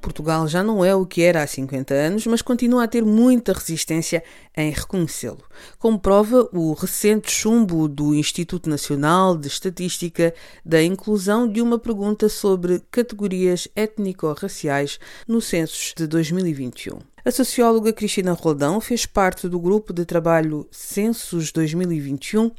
[0.00, 3.52] Portugal já não é o que era há 50 anos, mas continua a ter muita
[3.52, 4.22] resistência
[4.56, 5.42] em reconhecê-lo.
[5.80, 10.32] Como prova o recente chumbo do Instituto Nacional de Estatística
[10.64, 17.15] da inclusão de uma pergunta sobre categorias étnico-raciais no censos de 2021.
[17.26, 22.52] A socióloga Cristina Roldão fez parte do grupo de trabalho Censos 2021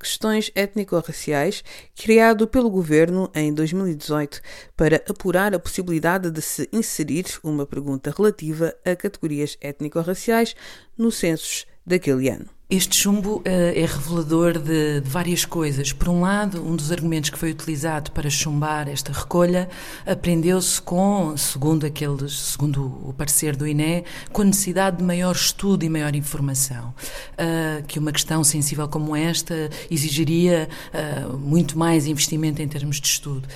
[0.00, 1.62] Questões Étnico-Raciais,
[1.94, 4.40] criado pelo governo em 2018
[4.74, 10.56] para apurar a possibilidade de se inserir uma pergunta relativa a categorias étnico-raciais
[10.96, 12.55] no censos daquele ano.
[12.68, 15.92] Este chumbo uh, é revelador de, de, várias coisas.
[15.92, 19.68] Por um lado, um dos argumentos que foi utilizado para chumbar esta recolha
[20.04, 24.02] aprendeu-se com, segundo aqueles, segundo o parecer do INE,
[24.32, 26.92] com a necessidade de maior estudo e maior informação.
[27.34, 33.06] Uh, que uma questão sensível como esta exigiria uh, muito mais investimento em termos de
[33.06, 33.46] estudo.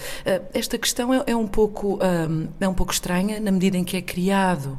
[0.55, 1.99] esta questão é, é um pouco
[2.61, 4.79] é um pouco estranha na medida em que é criado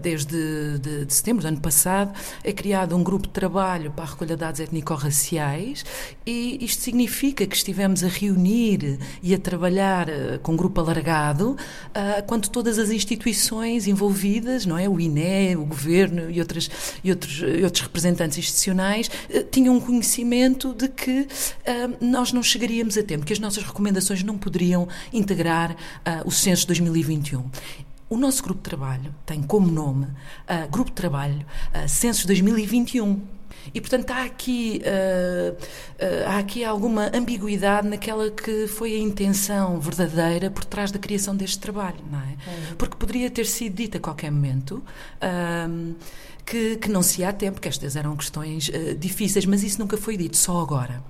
[0.00, 2.12] desde de, de setembro do ano passado
[2.44, 5.82] é criado um grupo de trabalho para a recolha de dados étnico-raciais
[6.26, 11.52] e isto significa que estivemos a reunir e a trabalhar uh, com um grupo alargado
[11.52, 16.70] uh, quando todas as instituições envolvidas, não é, o INE, o governo e, outras,
[17.02, 21.26] e outros, e outros representantes institucionais uh, tinham conhecimento de que
[22.00, 25.74] nós não chegaríamos a tempo, que as nossas recomendações não poderiam integrar
[26.24, 27.44] o censo de 2021.
[28.10, 33.20] O nosso grupo de trabalho tem como nome uh, Grupo de Trabalho uh, Censos 2021.
[33.72, 39.78] E, portanto, há aqui, uh, uh, há aqui alguma ambiguidade naquela que foi a intenção
[39.78, 42.22] verdadeira por trás da criação deste trabalho, não é?
[42.32, 42.76] Uhum.
[42.76, 44.82] Porque poderia ter sido dito a qualquer momento.
[45.22, 45.94] Uh,
[46.44, 50.16] que, que não se há tempo, que estas eram questões difíceis, mas isso nunca foi
[50.16, 51.00] dito, só agora.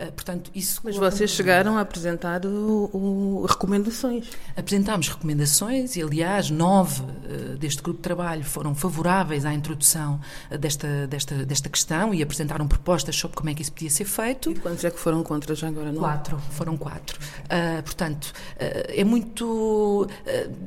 [0.00, 4.30] Uh, portanto, isso mas vocês chegaram a apresentar o, o, recomendações.
[4.56, 10.18] Apresentámos recomendações e, aliás, nove uh, deste grupo de trabalho foram favoráveis à introdução
[10.58, 14.50] desta, desta, desta questão e apresentaram propostas sobre como é que isso podia ser feito.
[14.50, 15.92] E quantos é que foram contra já agora?
[15.92, 16.00] Não?
[16.00, 17.18] Quatro, foram quatro.
[17.84, 20.08] portanto, é muito.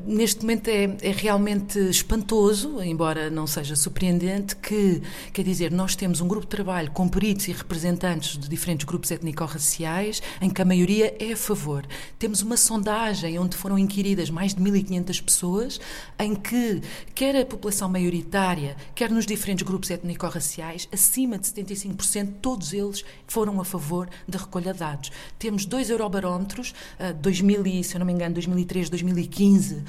[0.06, 6.22] neste momento é, é realmente espantoso, embora não seja surpreendente que, quer dizer, nós temos
[6.22, 10.66] um grupo de trabalho com peritos e representantes de diferentes grupos étnico-raciais, em que a
[10.66, 11.86] maioria é a favor.
[12.20, 15.80] Temos uma sondagem onde foram inquiridas mais de 1.500 pessoas,
[16.20, 16.82] em que
[17.16, 23.60] quer a população maioritária, quer nos diferentes grupos étnico-raciais, acima de 75%, todos eles foram
[23.62, 25.12] a favor da recolha de dados.
[25.40, 26.74] Temos dois eurobarómetros,
[27.22, 29.84] 2000 e, se eu não me engano, 2003, 2015,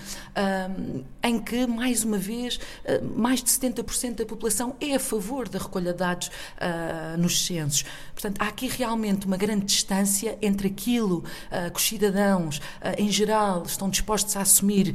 [1.23, 2.61] em que, mais uma vez,
[3.17, 6.31] mais de 70% da população é a favor da recolha de dados
[7.19, 7.85] nos censos.
[8.13, 13.11] Portanto, há aqui realmente uma grande distância entre aquilo uh, que os cidadãos, uh, em
[13.11, 14.95] geral, estão dispostos a assumir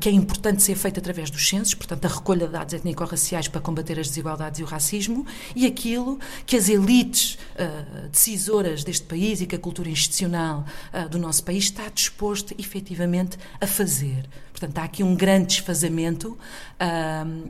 [0.00, 3.60] que é importante ser feito através dos censos, portanto, a recolha de dados étnico-raciais para
[3.60, 7.38] combater as desigualdades e o racismo, e aquilo que as elites
[8.10, 10.64] decisoras deste país e que a cultura institucional
[11.10, 14.28] do nosso país está disposto efetivamente a fazer.
[14.62, 16.38] Portanto, há aqui um grande desfazamento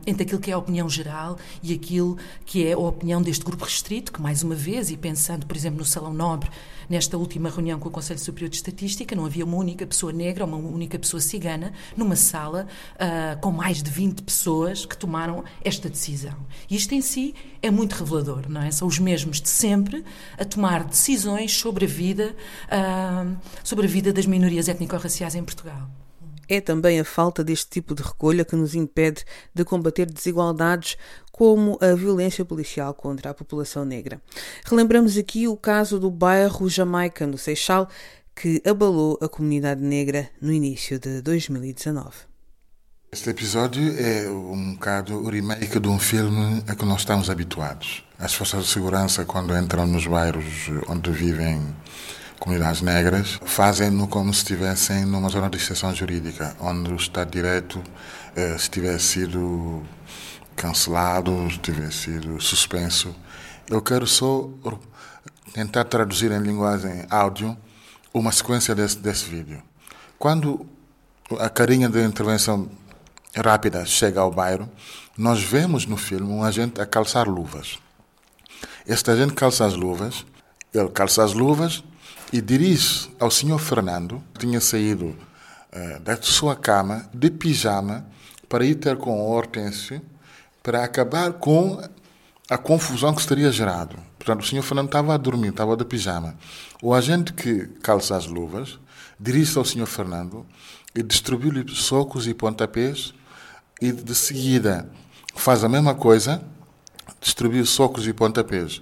[0.07, 3.65] entre aquilo que é a opinião geral e aquilo que é a opinião deste grupo
[3.65, 6.49] restrito, que, mais uma vez, e pensando, por exemplo, no Salão Nobre,
[6.89, 10.43] nesta última reunião com o Conselho Superior de Estatística, não havia uma única pessoa negra,
[10.43, 15.87] uma única pessoa cigana, numa sala uh, com mais de 20 pessoas que tomaram esta
[15.89, 16.35] decisão.
[16.67, 18.71] E isto em si é muito revelador, não é?
[18.71, 20.03] São os mesmos de sempre
[20.35, 22.35] a tomar decisões sobre a vida,
[22.69, 25.87] uh, sobre a vida das minorias étnico-raciais em Portugal.
[26.47, 29.23] É também a falta deste tipo de recolha que nos impede
[29.53, 30.97] de combater desigualdades
[31.31, 34.21] como a violência policial contra a população negra.
[34.65, 37.89] Relembramos aqui o caso do bairro Jamaica, no Seixal,
[38.35, 42.33] que abalou a comunidade negra no início de 2019.
[43.11, 48.03] Este episódio é um bocado o remake de um filme a que nós estamos habituados.
[48.17, 51.61] As forças de segurança, quando entram nos bairros onde vivem
[52.43, 57.41] comunidades negras, fazem-no como se estivessem numa zona de exceção jurídica, onde o Estado de
[57.41, 57.81] Direito,
[58.35, 59.81] eh, se tivesse sido
[60.53, 63.15] cancelado, se tivesse sido suspenso.
[63.69, 64.49] Eu quero só
[65.53, 67.57] tentar traduzir em linguagem áudio
[68.13, 69.63] uma sequência desse, desse vídeo.
[70.19, 70.65] Quando
[71.39, 72.69] a carinha de intervenção
[73.37, 74.69] rápida chega ao bairro,
[75.17, 77.79] nós vemos no filme um agente a calçar luvas.
[78.85, 80.25] Este agente calça as luvas,
[80.73, 81.81] ele calça as luvas
[82.33, 88.07] e dirige ao senhor Fernando, que tinha saído uh, da sua cama de pijama
[88.49, 90.01] para ir ter com Hortêncio
[90.63, 91.79] para acabar com
[92.49, 93.97] a confusão que se teria gerado.
[94.17, 96.35] Portanto, o senhor Fernando estava a dormir, estava de pijama.
[96.81, 98.79] O agente que calça as luvas
[99.19, 100.43] dirige-se ao senhor Fernando
[100.95, 103.13] e distribui-lhe socos e pontapés
[103.79, 104.89] e de seguida
[105.35, 106.43] faz a mesma coisa,
[107.21, 108.81] distribui socos e pontapés.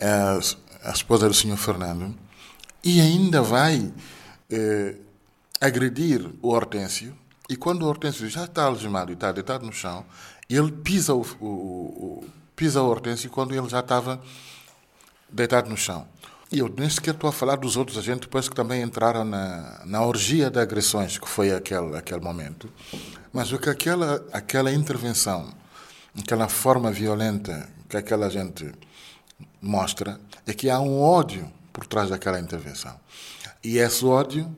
[0.00, 2.14] A, a esposa do senhor Fernando
[2.82, 3.92] e ainda vai
[4.50, 4.96] eh,
[5.60, 7.16] agredir o Hortêncio.
[7.48, 10.04] E quando o Hortêncio já está algemado e está deitado no chão,
[10.48, 12.24] ele pisa o, o, o,
[12.54, 14.20] pisa o Hortêncio quando ele já estava
[15.30, 16.06] deitado no chão.
[16.50, 19.82] E eu nem sequer estou a falar dos outros agentes depois que também entraram na,
[19.84, 22.72] na orgia de agressões, que foi aquele, aquele momento.
[23.32, 25.52] Mas o que aquela, aquela intervenção,
[26.18, 28.72] aquela forma violenta que aquela gente
[29.60, 32.94] mostra é que há um ódio por trás daquela intervenção.
[33.62, 34.54] E esse ódio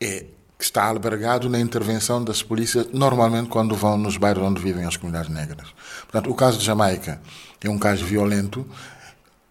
[0.00, 0.26] é
[0.58, 4.96] que está albergado na intervenção das polícias, normalmente quando vão nos bairros onde vivem as
[4.96, 5.68] comunidades negras.
[6.02, 7.20] Portanto, o caso de Jamaica
[7.60, 8.64] é um caso violento,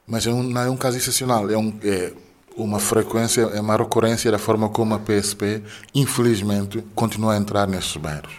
[0.08, 2.14] mas é um, não é um caso excepcional, é, um, é
[2.56, 5.62] uma frequência, é uma recorrência da forma como a PSP,
[5.94, 8.34] infelizmente, continua a entrar nesses bairros.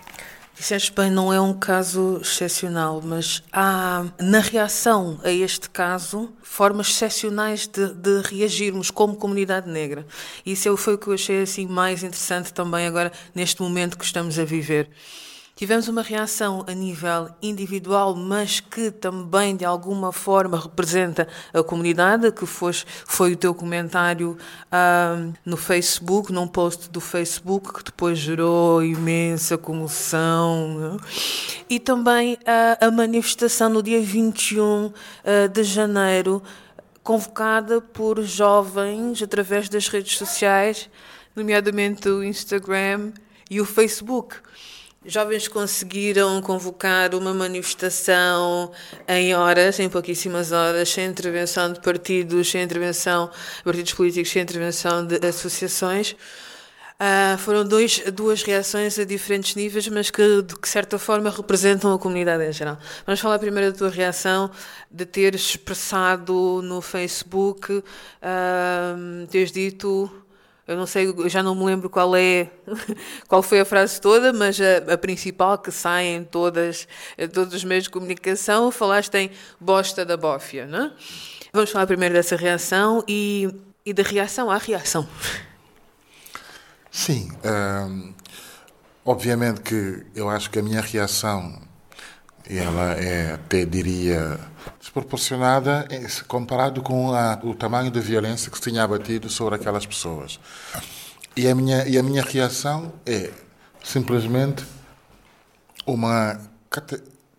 [0.62, 6.88] Disseste bem, não é um caso excepcional, mas há na reação a este caso formas
[6.88, 10.06] excepcionais de, de reagirmos como comunidade negra.
[10.46, 14.38] Isso foi o que eu achei assim mais interessante também agora neste momento que estamos
[14.38, 14.88] a viver.
[15.54, 22.32] Tivemos uma reação a nível individual, mas que também de alguma forma representa a comunidade,
[22.32, 22.72] que foi,
[23.06, 24.36] foi o teu comentário
[24.72, 30.96] ah, no Facebook, num post do Facebook, que depois gerou imensa comoção.
[31.68, 32.38] E também
[32.80, 34.90] a manifestação no dia 21
[35.22, 36.42] ah, de janeiro,
[37.02, 40.88] convocada por jovens através das redes sociais,
[41.36, 43.12] nomeadamente o Instagram
[43.50, 44.36] e o Facebook.
[45.04, 48.70] Jovens conseguiram convocar uma manifestação
[49.08, 54.42] em horas, em pouquíssimas horas, sem intervenção de partidos, sem intervenção de partidos políticos, sem
[54.42, 56.14] intervenção de associações.
[57.02, 61.98] Uh, foram dois, duas reações a diferentes níveis, mas que de certa forma representam a
[61.98, 62.78] comunidade em geral.
[63.04, 64.48] Vamos falar primeiro da tua reação
[64.88, 67.82] de ter expressado no Facebook, uh,
[69.28, 70.21] teres dito
[70.72, 72.50] eu não sei, eu já não me lembro qual é,
[73.28, 77.54] qual foi a frase toda, mas a, a principal que sai em todas, em todos
[77.54, 80.92] os meios de comunicação, falaste em bosta da bófia, não é?
[81.52, 83.54] Vamos falar primeiro dessa reação e,
[83.84, 85.06] e da reação à reação.
[86.90, 88.14] Sim, hum,
[89.04, 91.60] obviamente que eu acho que a minha reação,
[92.48, 94.38] ela é, até diria,
[94.80, 95.86] desproporcionada
[96.26, 100.38] comparado com a, o tamanho de violência que se tinha abatido sobre aquelas pessoas.
[101.36, 103.30] E a minha, e a minha reação é
[103.82, 104.64] simplesmente
[105.86, 106.40] uma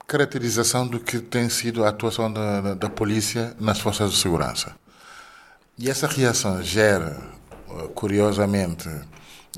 [0.08, 4.76] caracterização do que tem sido a atuação da, da, da polícia nas forças de segurança.
[5.78, 7.20] E essa reação gera,
[7.96, 8.90] curiosamente,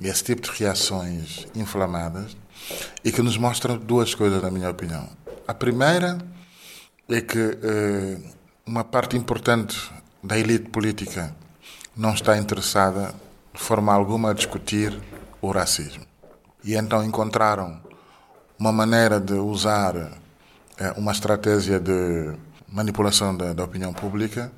[0.02, 2.36] esse tipo de reações inflamadas
[3.04, 5.10] e que nos mostram duas coisas, na minha opinião.
[5.48, 6.18] A primeira
[7.08, 8.18] é que eh,
[8.66, 9.78] uma parte importante
[10.24, 11.36] da elite política
[11.96, 13.14] não está interessada
[13.54, 15.00] de forma alguma a discutir
[15.40, 16.04] o racismo.
[16.64, 17.80] E então encontraram
[18.58, 22.34] uma maneira de usar eh, uma estratégia de
[22.68, 24.52] manipulação da, da, opinião pública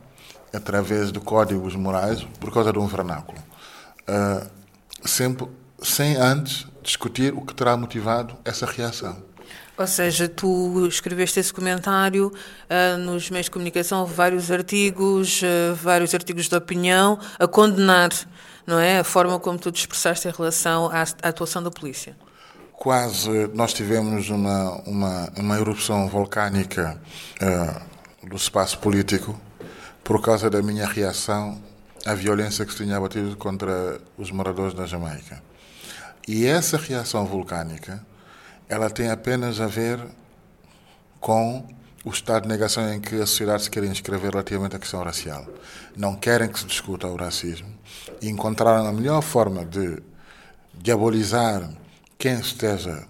[0.54, 3.38] através de códigos morais por causa de um vernáculo.
[4.08, 4.50] Uh,
[5.06, 5.48] sempre,
[5.84, 9.27] sem antes discutir o que terá motivado essa reação.
[9.78, 16.16] Ou seja, tu escreveste esse comentário uh, nos meios de comunicação, vários artigos, uh, vários
[16.16, 18.10] artigos de opinião, a condenar,
[18.66, 19.00] não é?
[19.00, 22.16] A forma como tu te expressaste em relação à, à atuação da polícia.
[22.74, 27.00] Quase nós tivemos uma, uma, uma erupção volcânica
[27.40, 29.40] uh, do espaço político
[30.04, 31.62] por causa da minha reação
[32.04, 35.42] à violência que se tinha abatido contra os moradores da Jamaica.
[36.28, 38.04] E essa reação vulcânica
[38.70, 40.00] ela tem apenas a ver
[41.20, 41.66] com
[42.04, 45.46] o estado de negação em que a sociedade se quer inscrever relativamente à questão racial.
[45.96, 47.68] Não querem que se discuta o racismo
[48.22, 50.02] e encontraram a melhor forma de
[50.74, 51.70] diabolizar
[52.18, 53.06] quem esteja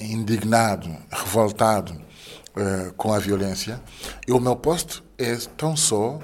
[0.00, 3.82] indignado, revoltado uh, com a violência.
[4.26, 6.18] E o meu posto é tão só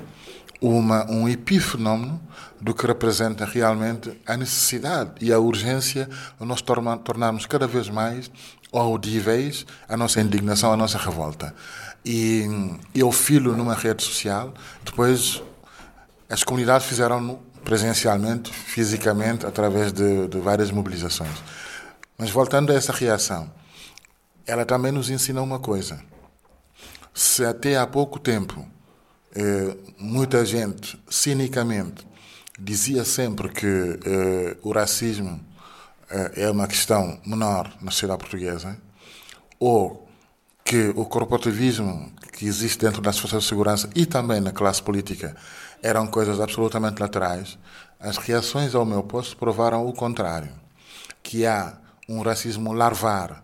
[0.61, 2.21] uma, um epifenómeno
[2.63, 6.09] do que representa realmente a necessidade e a urgência
[6.41, 8.31] de nós torna, tornarmos cada vez mais
[8.73, 11.53] audíveis a nossa indignação, a nossa revolta.
[12.05, 12.47] E
[12.95, 14.55] eu filo numa rede social,
[14.85, 15.43] depois
[16.31, 21.43] as comunidades fizeram presencialmente, fisicamente, através de, de várias mobilizações.
[22.17, 23.51] Mas voltando a essa reação,
[24.47, 26.01] ela também nos ensina uma coisa.
[27.13, 28.65] Se até há pouco tempo
[29.35, 32.12] eh, muita gente, cinicamente,
[32.63, 35.41] dizia sempre que eh, o racismo
[36.09, 38.79] eh, é uma questão menor na sociedade portuguesa,
[39.59, 40.09] ou
[40.65, 45.37] que o corporativismo que existe dentro das forças de segurança e também na classe política
[45.83, 47.59] eram coisas absolutamente laterais,
[47.99, 50.53] as reações ao meu posto provaram o contrário,
[51.23, 51.77] que há
[52.09, 53.43] um racismo larvar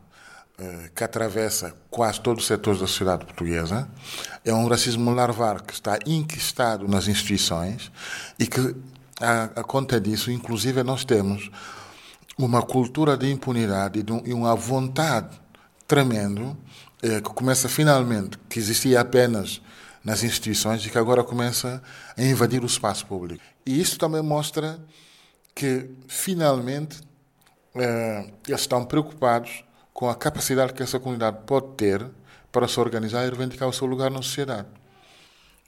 [0.61, 3.89] eh, que atravessa quase todos os setores da sociedade portuguesa.
[4.45, 7.93] É um racismo larvar que está enquistado nas instituições
[8.37, 8.75] e que,
[9.21, 11.51] a, a conta disso, inclusive, nós temos
[12.37, 15.41] uma cultura de impunidade e uma vontade
[15.87, 16.57] tremendo
[17.03, 19.61] eh, que começa finalmente, que existia apenas
[20.05, 21.83] nas instituições e que agora começa
[22.17, 23.43] a invadir o espaço público.
[23.67, 24.79] E isso também mostra
[25.55, 27.01] que, finalmente,
[27.75, 32.07] eh, eles estão preocupados com a capacidade que essa comunidade pode ter
[32.53, 34.69] para se organizar e reivindicar o seu lugar na sociedade.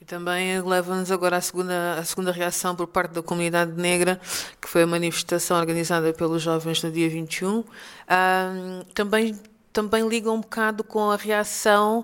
[0.01, 4.19] E também leva-nos agora à segunda, à segunda reação por parte da comunidade negra,
[4.59, 7.63] que foi a manifestação organizada pelos jovens no dia 21.
[8.07, 9.39] Ah, também,
[9.71, 12.03] também liga um bocado com a reação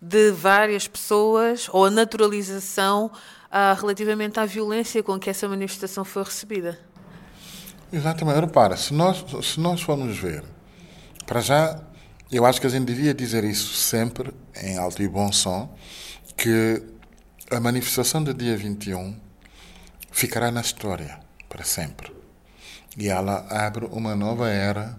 [0.00, 3.10] de várias pessoas ou a naturalização
[3.50, 6.78] ah, relativamente à violência com que essa manifestação foi recebida.
[7.90, 8.40] Exatamente.
[8.40, 10.44] Repara, se nós, se nós formos ver,
[11.24, 11.80] para já,
[12.30, 15.74] eu acho que a gente devia dizer isso sempre, em alto e bom som,
[16.36, 16.97] que
[17.50, 19.16] a manifestação do dia 21
[20.12, 21.18] ficará na história
[21.48, 22.14] para sempre.
[22.94, 24.98] E ela abre uma nova era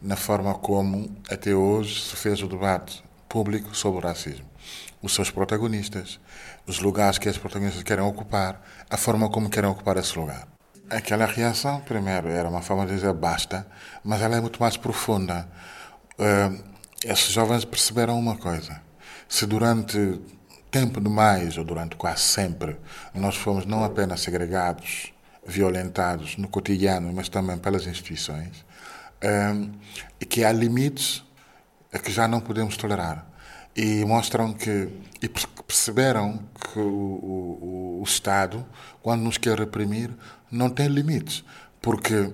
[0.00, 4.46] na forma como até hoje se fez o debate público sobre o racismo.
[5.02, 6.18] Os seus protagonistas,
[6.66, 10.48] os lugares que esses protagonistas querem ocupar, a forma como querem ocupar esse lugar.
[10.88, 13.66] Aquela reação, primeiro, era uma forma de dizer basta,
[14.02, 15.46] mas ela é muito mais profunda.
[16.18, 16.64] Uh,
[17.04, 18.80] esses jovens perceberam uma coisa.
[19.28, 20.20] Se durante
[20.74, 22.76] tempo demais, ou durante quase sempre,
[23.14, 25.12] nós fomos não apenas segregados,
[25.46, 28.66] violentados no cotidiano, mas também pelas instituições,
[29.22, 29.70] uh,
[30.20, 31.22] e que há limites
[31.92, 33.24] a que já não podemos tolerar.
[33.76, 34.88] E mostram que,
[35.22, 38.66] e perceberam que o, o, o Estado,
[39.00, 40.10] quando nos quer reprimir,
[40.50, 41.44] não tem limites,
[41.80, 42.32] porque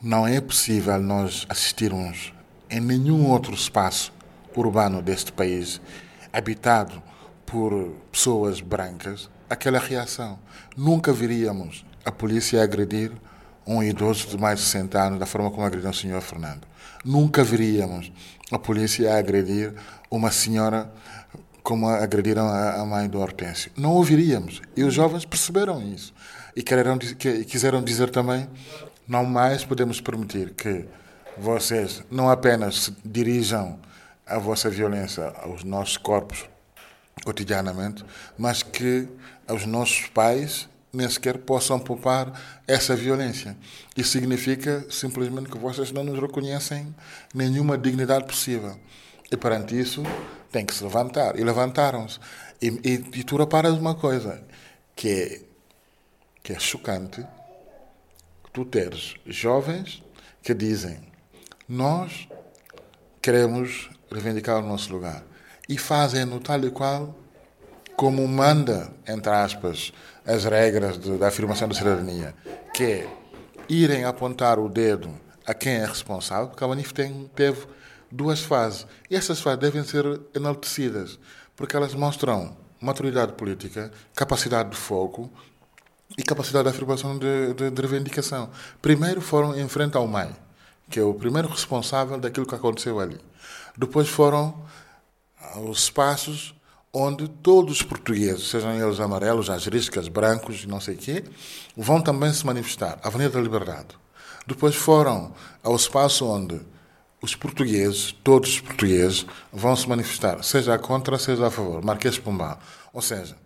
[0.00, 2.32] não é possível nós assistirmos
[2.70, 4.12] em nenhum outro espaço
[4.54, 5.80] urbano deste país,
[6.32, 7.02] habitado
[7.52, 10.38] por pessoas brancas, aquela reação.
[10.74, 13.12] Nunca viríamos a polícia agredir
[13.66, 16.66] um idoso de mais de 60 anos da forma como agrediu o senhor Fernando.
[17.04, 18.10] Nunca veríamos
[18.50, 19.74] a polícia agredir
[20.10, 20.90] uma senhora
[21.62, 23.70] como agrediram a mãe do Hortêncio.
[23.76, 24.62] Não ouviríamos.
[24.74, 26.14] E os jovens perceberam isso
[26.56, 28.48] e quereram, que, quiseram dizer também:
[29.06, 30.86] não mais podemos permitir que
[31.36, 33.78] vocês não apenas dirijam
[34.26, 36.50] a vossa violência aos nossos corpos
[37.24, 38.04] cotidianamente,
[38.36, 39.08] mas que
[39.48, 43.56] os nossos pais nem sequer possam poupar essa violência.
[43.96, 46.94] Isso significa simplesmente que vocês não nos reconhecem
[47.34, 48.78] nenhuma dignidade possível.
[49.30, 50.02] E perante isso,
[50.50, 51.38] tem que se levantar.
[51.38, 52.18] E levantaram-se.
[52.60, 54.42] E, e, e tu reparas uma coisa,
[54.94, 55.52] que é
[56.42, 57.24] que é chocante
[58.52, 60.02] tu teres jovens
[60.42, 60.98] que dizem
[61.68, 62.28] nós
[63.22, 65.22] queremos reivindicar o nosso lugar
[65.72, 67.14] e fazem-no tal e qual
[67.96, 69.92] como manda, entre aspas,
[70.26, 72.34] as regras de, da afirmação da cidadania,
[72.74, 73.16] que é
[73.68, 75.10] irem apontar o dedo
[75.46, 77.66] a quem é responsável, porque a Manif tem, teve
[78.10, 78.86] duas fases.
[79.10, 80.04] E essas fases devem ser
[80.34, 81.18] enaltecidas,
[81.56, 85.30] porque elas mostram maturidade política, capacidade de foco,
[86.18, 88.50] e capacidade de afirmação de, de, de, reivindicação.
[88.82, 90.30] Primeiro foram em frente ao MAI,
[90.90, 93.18] que é o primeiro responsável daquilo que aconteceu ali.
[93.76, 94.54] Depois foram
[95.52, 96.54] aos espaços
[96.92, 101.24] onde todos os portugueses, sejam eles amarelos, ageriscas, brancos, não sei o quê,
[101.76, 102.98] vão também se manifestar.
[103.02, 103.88] Avenida da Liberdade.
[104.46, 105.32] Depois foram
[105.62, 106.60] ao espaço onde
[107.22, 111.82] os portugueses, todos os portugueses, vão se manifestar, seja contra, seja a favor.
[111.82, 112.58] Marquês Pombal.
[112.92, 113.36] Ou seja,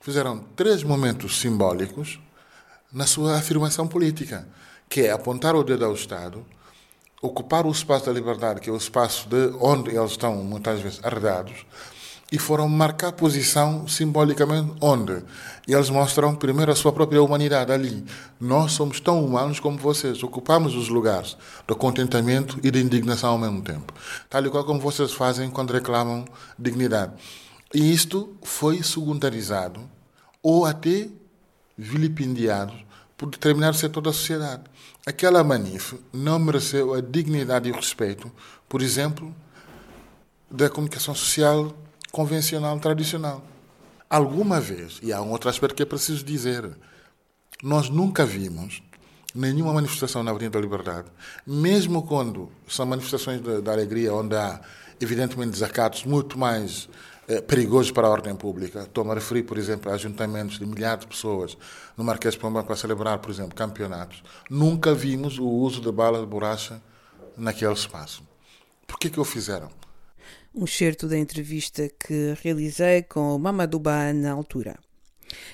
[0.00, 2.20] fizeram três momentos simbólicos
[2.92, 4.46] na sua afirmação política,
[4.88, 6.46] que é apontar o dedo ao Estado,
[7.24, 11.00] ocupar o espaço da liberdade, que é o espaço de onde eles estão muitas vezes
[11.02, 11.64] arredados,
[12.30, 15.22] e foram marcar posição simbolicamente onde
[15.66, 18.04] eles mostram primeiro a sua própria humanidade ali.
[18.40, 23.38] Nós somos tão humanos como vocês, ocupamos os lugares do contentamento e da indignação ao
[23.38, 23.92] mesmo tempo,
[24.28, 26.26] tal e qual como vocês fazem quando reclamam
[26.58, 27.12] dignidade.
[27.72, 29.80] E isto foi secundarizado
[30.42, 31.08] ou até
[31.76, 32.74] vilipendiado
[33.16, 34.62] por determinado setor da sociedade.
[35.06, 38.30] Aquela manif não mereceu a dignidade e o respeito,
[38.68, 39.34] por exemplo,
[40.50, 41.74] da comunicação social
[42.10, 43.44] convencional tradicional.
[44.08, 46.70] Alguma vez, e há um outro aspecto que é preciso dizer,
[47.62, 48.82] nós nunca vimos
[49.34, 51.08] nenhuma manifestação na Avenida da Liberdade,
[51.44, 54.60] mesmo quando são manifestações da alegria, onde há,
[55.00, 56.88] evidentemente, desacatos muito mais
[57.28, 58.80] é, perigoso para a ordem pública.
[58.82, 61.56] Estou-me a referir, por exemplo, a ajuntamentos de milhares de pessoas
[61.96, 64.22] no Marquês de Pombal para celebrar, por exemplo, campeonatos.
[64.50, 66.80] Nunca vimos o uso de bala de borracha
[67.36, 68.22] naquele espaço.
[68.86, 69.70] Por que que o fizeram?
[70.54, 74.78] Um certo da entrevista que realizei com o Mamadouba na altura.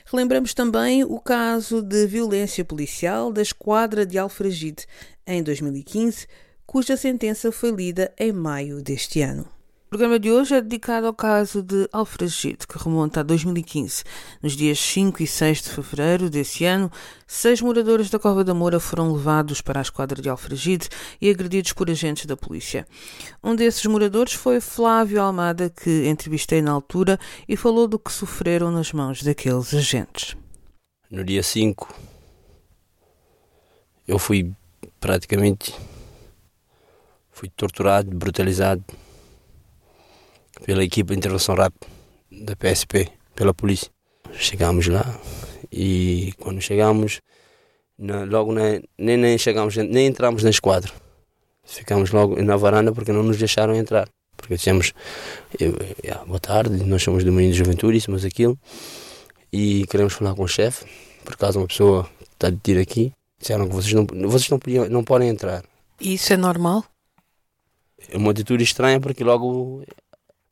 [0.05, 4.87] Relembramos também o caso de violência policial da esquadra de Alfragide,
[5.27, 6.27] em 2015,
[6.67, 9.60] cuja sentença foi lida em maio deste ano.
[9.91, 14.05] O programa de hoje é dedicado ao caso de Alfragide, que remonta a 2015.
[14.41, 16.93] Nos dias 5 e 6 de fevereiro desse ano,
[17.27, 20.89] seis moradores da Cova da Moura foram levados para a esquadra de Alfragide
[21.21, 22.87] e agredidos por agentes da polícia.
[23.43, 27.19] Um desses moradores foi Flávio Almada, que entrevistei na altura
[27.49, 30.37] e falou do que sofreram nas mãos daqueles agentes.
[31.11, 31.93] No dia 5,
[34.07, 34.53] eu fui
[35.01, 35.75] praticamente
[37.33, 38.85] fui torturado, brutalizado
[40.65, 41.87] pela equipa de intervenção rápida
[42.31, 43.91] da PSP, pela polícia.
[44.33, 45.05] Chegámos lá
[45.73, 47.21] e quando chegámos,
[47.99, 50.93] logo na, nem, nem chegámos, nem entramos na esquadra.
[51.65, 54.09] Ficámos logo na varanda porque não nos deixaram entrar.
[54.37, 54.93] Porque dissemos,
[55.59, 58.59] eu, eu, boa tarde, nós somos do Menino de Juventude, isso, mas aquilo,
[59.53, 60.87] e queremos falar com o chefe,
[61.25, 64.89] por causa uma pessoa está de tiro aqui, disseram que vocês não, vocês não, podiam,
[64.89, 65.63] não podem entrar.
[66.01, 66.85] Isso é normal?
[68.09, 69.85] É uma atitude estranha porque logo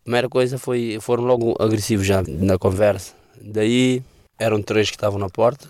[0.09, 3.12] primeira coisa foi foram logo agressivos já na conversa.
[3.38, 4.02] Daí
[4.38, 5.68] eram três que estavam na porta,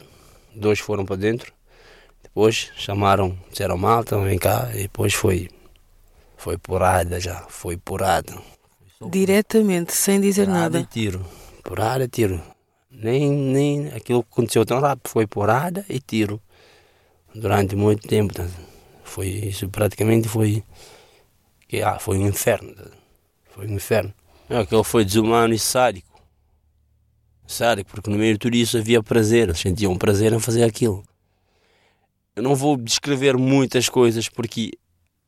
[0.55, 1.53] dois foram para dentro.
[2.23, 5.49] Depois chamaram, disseram malta, vem cá, e depois foi
[6.37, 8.33] foi porada já, foi porada.
[9.11, 10.79] Diretamente, sem dizer porada nada.
[10.79, 11.27] E tiro,
[11.65, 12.41] porada e tiro.
[12.93, 16.41] Nem, nem aquilo que aconteceu tão rápido, foi porada e tiro.
[17.35, 18.33] Durante muito tempo.
[19.03, 20.63] Foi isso praticamente foi.
[21.67, 22.73] Que, ah, foi um inferno.
[23.51, 24.15] Foi um inferno.
[24.51, 26.23] Aquele foi desumano e sádico.
[27.47, 31.05] Sádico, porque no meio de tudo isso havia prazer, eles sentiam prazer em fazer aquilo.
[32.35, 34.71] Eu não vou descrever muitas coisas porque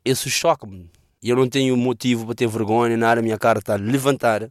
[0.06, 0.90] isso choca-me.
[1.22, 4.50] E eu não tenho motivo para ter vergonha, nada, a minha cara está levantada.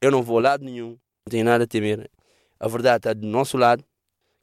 [0.00, 2.10] Eu não vou a lado nenhum, não tenho nada a temer.
[2.58, 3.84] A verdade está do nosso lado,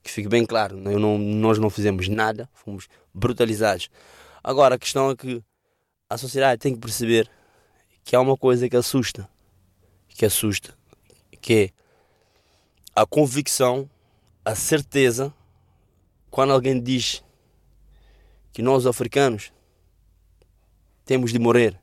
[0.02, 3.90] que fique bem claro, não, nós não fizemos nada, fomos brutalizados.
[4.42, 5.44] Agora, a questão é que
[6.10, 7.30] a sociedade tem que perceber
[8.06, 9.28] que há uma coisa que assusta
[10.20, 10.78] que assusta,
[11.40, 11.70] que é
[12.94, 13.90] a convicção,
[14.44, 15.34] a certeza,
[16.30, 17.24] quando alguém diz
[18.52, 19.54] que nós africanos
[21.06, 21.82] temos de morrer,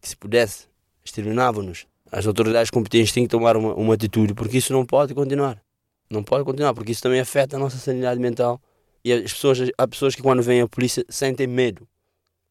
[0.00, 0.66] que se pudesse,
[1.04, 1.86] exterminavam-nos.
[2.10, 5.62] As autoridades competentes têm que tomar uma, uma atitude, porque isso não pode continuar.
[6.10, 8.60] Não pode continuar, porque isso também afeta a nossa sanidade mental.
[9.04, 11.86] E as pessoas, há pessoas que quando vêm a polícia sentem medo.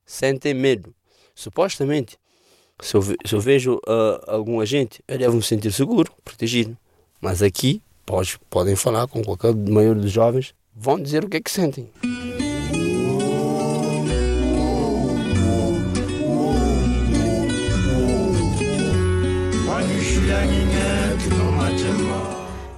[0.06, 0.96] Sentem medo.
[1.36, 2.18] Supostamente
[2.82, 6.76] se eu, se eu vejo uh, algum agente, eu devo me sentir seguro, protegido.
[7.22, 11.42] Mas aqui, pode, podem falar com qualquer maior dos jovens, vão dizer o que é
[11.42, 11.90] que sentem.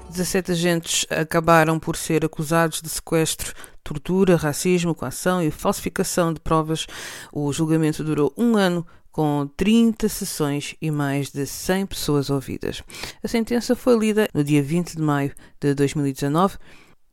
[0.09, 3.51] Dezessete agentes acabaram por ser acusados de sequestro,
[3.83, 6.85] tortura, racismo, coação e falsificação de provas.
[7.31, 12.81] O julgamento durou um ano, com 30 sessões e mais de 100 pessoas ouvidas.
[13.23, 16.57] A sentença foi lida no dia 20 de maio de 2019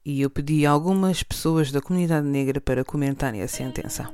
[0.05, 4.11] e eu pedi a algumas pessoas da comunidade negra para comentarem a sentença.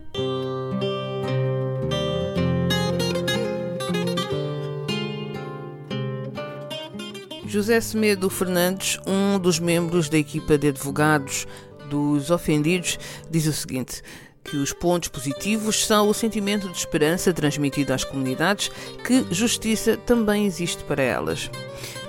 [7.46, 11.46] José Semedo Fernandes, um dos membros da equipa de advogados
[11.88, 12.98] dos ofendidos,
[13.30, 14.02] diz o seguinte:
[14.48, 18.70] que os pontos positivos são o sentimento de esperança transmitido às comunidades,
[19.04, 21.50] que justiça também existe para elas.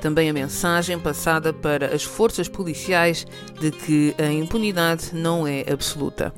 [0.02, 3.26] Também a mensagem passada para as forças policiais
[3.60, 6.34] de que a impunidade não é absoluta.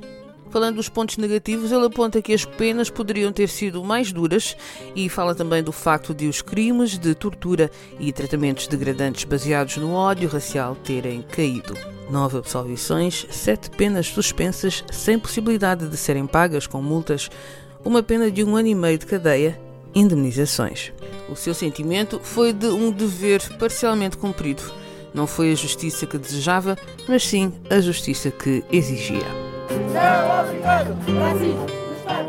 [0.50, 4.58] Falando dos pontos negativos, ele aponta que as penas poderiam ter sido mais duras
[4.96, 7.70] e fala também do facto de os crimes de tortura
[8.00, 11.99] e tratamentos degradantes baseados no ódio racial terem caído.
[12.10, 17.30] Nove absolvições, sete penas suspensas sem possibilidade de serem pagas com multas,
[17.86, 19.60] uma pena de um ano e meio de cadeia,
[19.94, 20.92] indemnizações.
[21.30, 24.64] O seu sentimento foi de um dever parcialmente cumprido.
[25.14, 26.76] Não foi a justiça que desejava,
[27.08, 29.26] mas sim a justiça que exigia.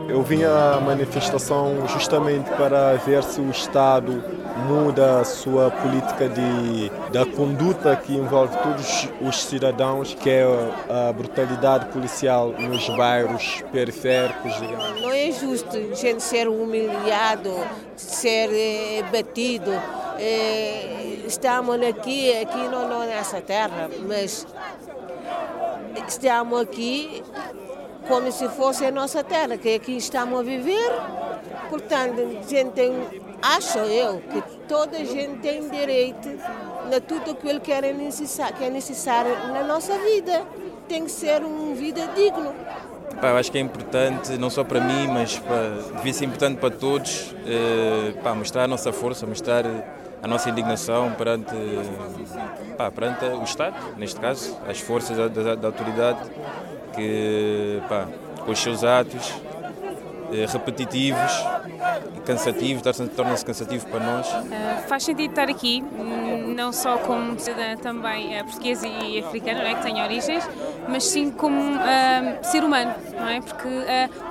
[0.08, 4.22] Eu vim à manifestação justamente para ver se o Estado
[4.56, 10.44] muda a sua política de, da conduta que envolve todos os cidadãos, que é
[10.88, 14.52] a brutalidade policial nos bairros periféricos.
[14.54, 15.00] Digamos.
[15.00, 17.54] Não é justo a gente ser humilhado,
[17.96, 19.70] ser é, batido.
[20.18, 24.46] É, estamos aqui, aqui não, não é nossa terra, mas
[26.06, 27.22] estamos aqui
[28.06, 30.90] como se fosse a nossa terra, que aqui estamos a viver.
[31.68, 32.16] Portanto,
[32.48, 32.92] gente tem,
[33.40, 36.28] acho eu, que toda a gente tem direito
[36.94, 40.44] a tudo aquilo que é necessário, que é necessário na nossa vida.
[40.88, 42.52] Tem que ser uma vida digna.
[43.20, 46.58] Pá, eu acho que é importante, não só para mim, mas para, devia ser importante
[46.58, 49.64] para todos, eh, pá, mostrar a nossa força, mostrar
[50.22, 51.54] a nossa indignação perante,
[52.76, 56.18] pá, perante o Estado, neste caso, as forças da, da, da autoridade,
[56.94, 58.06] que pá,
[58.44, 59.34] com os seus atos
[60.32, 61.44] eh, repetitivos
[62.16, 62.82] e cansativos,
[63.16, 64.28] torna-se cansativo para nós.
[64.32, 69.60] Uh, faz sentido estar aqui, hum, não só como cidadã também uh, portuguesa e africana,
[69.62, 70.48] é, que tem origens,
[70.88, 73.40] mas sim como uh, ser humano, não é?
[73.40, 73.68] Porque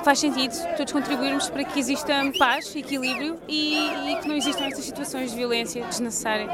[0.03, 4.86] faz sentido todos contribuirmos para que exista paz, equilíbrio e, e que não existam estas
[4.86, 6.47] situações de violência desnecessária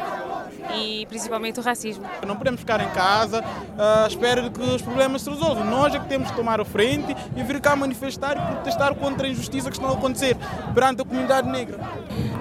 [0.73, 2.05] e principalmente o racismo.
[2.25, 3.43] Não podemos ficar em casa
[3.77, 5.65] à espera de que os problemas se resolvam.
[5.65, 9.27] Nós é que temos que tomar a frente e vir cá manifestar e protestar contra
[9.27, 10.37] a injustiça que estão a acontecer
[10.73, 11.79] perante a comunidade negra.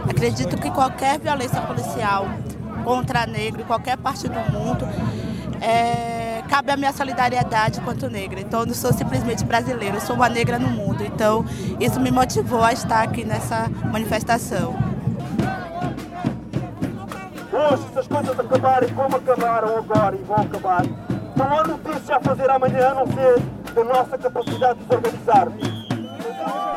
[0.09, 2.27] Acredito que qualquer violência policial
[2.85, 4.87] contra negro em qualquer parte do mundo
[5.61, 8.41] é, cabe a minha solidariedade quanto negra.
[8.41, 11.03] Então, eu não sou simplesmente brasileira, eu sou uma negra no mundo.
[11.03, 11.45] Então,
[11.81, 14.94] isso me motivou a estar aqui nessa manifestação.
[17.55, 20.83] Hoje, se as coisas acabarem como acabaram agora e vão acabar,
[21.37, 23.41] não há notícia a fazer amanhã a não ser
[23.73, 25.49] da nossa capacidade de organizar.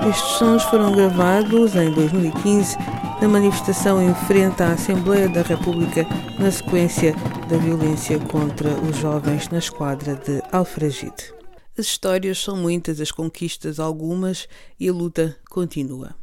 [0.07, 2.77] Estes sons foram gravados em 2015
[3.19, 6.05] na manifestação em frente à Assembleia da República
[6.39, 7.15] na sequência
[7.49, 11.33] da violência contra os jovens na esquadra de Alfragide.
[11.75, 14.47] As histórias são muitas, as conquistas algumas
[14.79, 16.13] e a luta continua.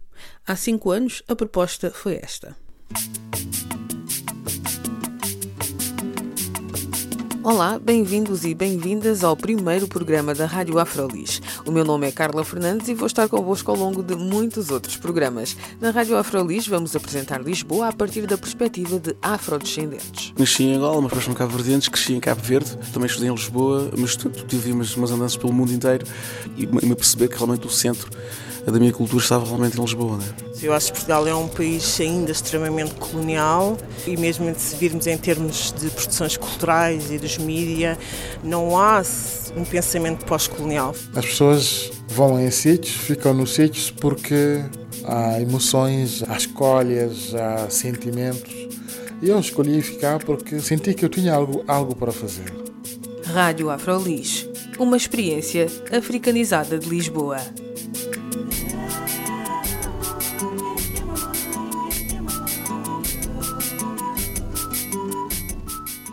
[0.47, 2.57] Há cinco anos a proposta foi esta.
[7.45, 11.42] Olá, bem-vindos e bem-vindas ao primeiro programa da Rádio Afrolis.
[11.66, 14.97] O meu nome é Carla Fernandes e vou estar convosco ao longo de muitos outros
[14.97, 15.55] programas.
[15.78, 20.32] Na Rádio Afrolis vamos apresentar Lisboa a partir da perspectiva de afrodescendentes.
[20.38, 23.34] Nasci em Angola, mas depois no Cabo Verdeentes, cresci em Cabo Verde, também estudei em
[23.34, 24.16] Lisboa, mas
[24.49, 26.07] tive umas, umas andanças pelo mundo inteiro
[26.57, 28.09] e me perceber que realmente o centro
[28.71, 30.17] da minha cultura estava realmente em Lisboa.
[30.17, 30.25] Né?
[30.62, 35.17] Eu acho que Portugal é um país ainda extremamente colonial e mesmo se virmos em
[35.19, 37.99] termos de produções culturais e dos mídias,
[38.43, 39.03] não há
[39.57, 40.95] um pensamento pós-colonial.
[41.15, 44.65] As pessoas vão em sítios, ficam nos sítios porque
[45.05, 48.53] há emoções, há escolhas, há sentimentos.
[49.23, 52.53] E eu escolhi ficar porque senti que eu tinha algo, algo para fazer.
[53.25, 54.47] Rádio Afrolis,
[54.79, 57.39] uma experiência africanizada de Lisboa.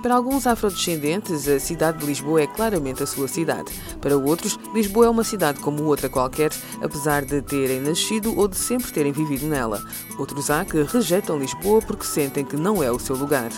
[0.02, 3.72] Para alguns afrodescendentes, a cidade de Lisboa é claramente a sua cidade.
[4.02, 8.58] Para outros, Lisboa é uma cidade como outra qualquer, apesar de terem nascido ou de
[8.58, 9.80] sempre terem vivido nela.
[10.18, 13.52] Outros há que rejeitam Lisboa porque sentem que não é o seu lugar.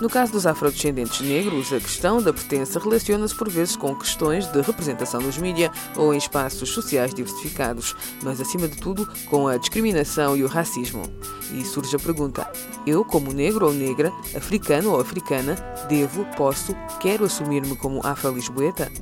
[0.00, 4.60] No caso dos afrodescendentes negros, a questão da pertença relaciona-se por vezes com questões de
[4.60, 10.36] representação nos mídias ou em espaços sociais diversificados, mas acima de tudo com a discriminação
[10.36, 11.02] e o racismo.
[11.50, 12.50] E surge a pergunta:
[12.86, 15.54] eu, como negro ou negra, africano ou africana,
[15.88, 18.92] devo, posso, quero assumir-me como afro-lisboeta?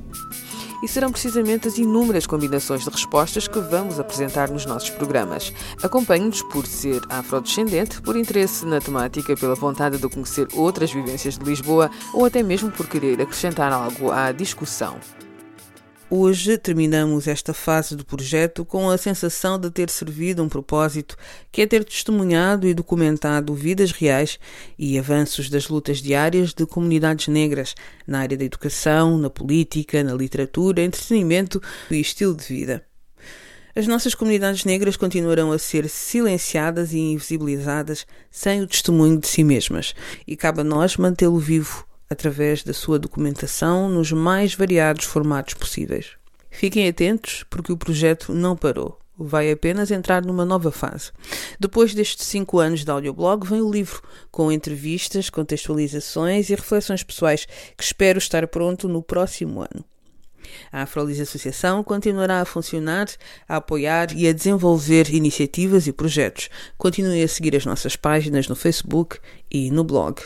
[0.83, 5.53] E serão precisamente as inúmeras combinações de respostas que vamos apresentar nos nossos programas.
[5.81, 11.45] Acompanhe-nos por ser afrodescendente, por interesse na temática, pela vontade de conhecer outras vivências de
[11.45, 14.99] Lisboa ou até mesmo por querer acrescentar algo à discussão.
[16.07, 21.17] Hoje terminamos esta fase do projeto com a sensação de ter servido um propósito,
[21.51, 24.39] que é ter testemunhado e documentado vidas reais
[24.77, 27.73] e avanços das lutas diárias de comunidades negras
[28.05, 32.85] na área da educação, na política, na literatura, entretenimento e estilo de vida.
[33.75, 39.43] As nossas comunidades negras continuarão a ser silenciadas e invisibilizadas sem o testemunho de si
[39.43, 39.95] mesmas,
[40.27, 46.11] e cabe a nós mantê-lo vivo através da sua documentação nos mais variados formatos possíveis.
[46.49, 48.99] Fiquem atentos porque o projeto não parou.
[49.17, 51.11] Vai apenas entrar numa nova fase.
[51.59, 57.45] Depois destes cinco anos de audioblog, vem o livro, com entrevistas, contextualizações e reflexões pessoais,
[57.77, 59.85] que espero estar pronto no próximo ano.
[60.71, 63.07] A Afrolis Associação continuará a funcionar,
[63.47, 66.49] a apoiar e a desenvolver iniciativas e projetos.
[66.77, 69.17] Continue a seguir as nossas páginas no Facebook
[69.49, 70.21] e no blog.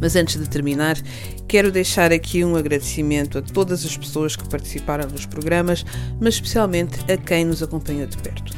[0.00, 0.96] Mas antes de terminar,
[1.48, 5.84] quero deixar aqui um agradecimento a todas as pessoas que participaram dos programas,
[6.20, 8.52] mas especialmente a quem nos acompanhou de perto.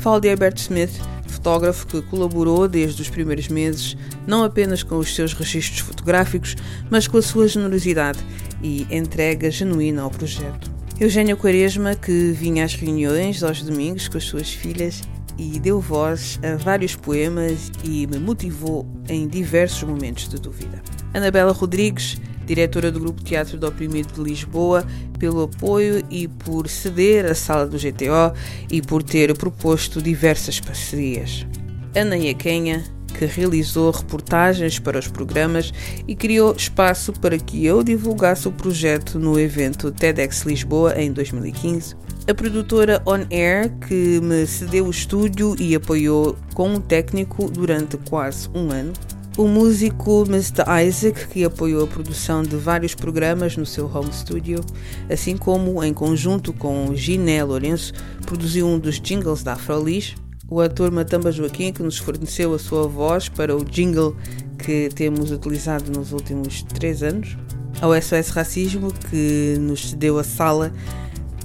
[0.00, 0.92] Falo de Herbert Smith,
[1.26, 3.96] fotógrafo que colaborou desde os primeiros meses,
[4.26, 6.56] não apenas com os seus registros fotográficos,
[6.88, 8.20] mas com a sua generosidade
[8.62, 10.70] e entrega genuína ao projeto.
[10.98, 15.02] Eugênio Quaresma, que vinha às reuniões aos domingos com as suas filhas
[15.38, 20.82] e deu voz a vários poemas e me motivou em diversos momentos de dúvida.
[21.12, 22.16] Anabela Rodrigues,
[22.46, 24.86] diretora do Grupo Teatro do Oprimido de Lisboa,
[25.18, 28.32] pelo apoio e por ceder a sala do GTO
[28.70, 31.46] e por ter proposto diversas parcerias.
[31.94, 32.84] Ana Iaquenha,
[33.18, 35.72] que realizou reportagens para os programas
[36.06, 41.96] e criou espaço para que eu divulgasse o projeto no evento TEDx Lisboa em 2015.
[42.28, 47.96] A produtora On Air, que me cedeu o estúdio e apoiou com um técnico durante
[47.96, 48.92] quase um ano.
[49.38, 50.64] O músico Mr.
[50.84, 54.60] Isaac, que apoiou a produção de vários programas no seu home studio,
[55.08, 60.16] assim como, em conjunto com Giné Lourenço, produziu um dos jingles da Afrolis
[60.48, 64.16] o ator Matamba Joaquim, que nos forneceu a sua voz para o jingle
[64.58, 67.36] que temos utilizado nos últimos três anos,
[67.80, 70.72] ao SOS Racismo, que nos cedeu a sala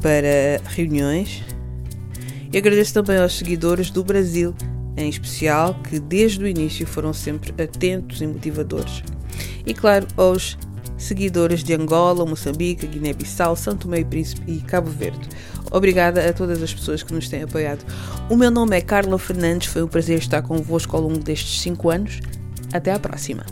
[0.01, 1.43] para reuniões,
[2.51, 4.53] e agradeço também aos seguidores do Brasil,
[4.97, 9.03] em especial, que desde o início foram sempre atentos e motivadores.
[9.65, 10.57] E claro, aos
[10.97, 15.29] seguidores de Angola, Moçambique, Guiné-Bissau, Santo e Príncipe e Cabo Verde.
[15.71, 17.85] Obrigada a todas as pessoas que nos têm apoiado.
[18.29, 21.89] O meu nome é Carla Fernandes, foi um prazer estar convosco ao longo destes 5
[21.89, 22.19] anos.
[22.73, 23.45] Até à próxima!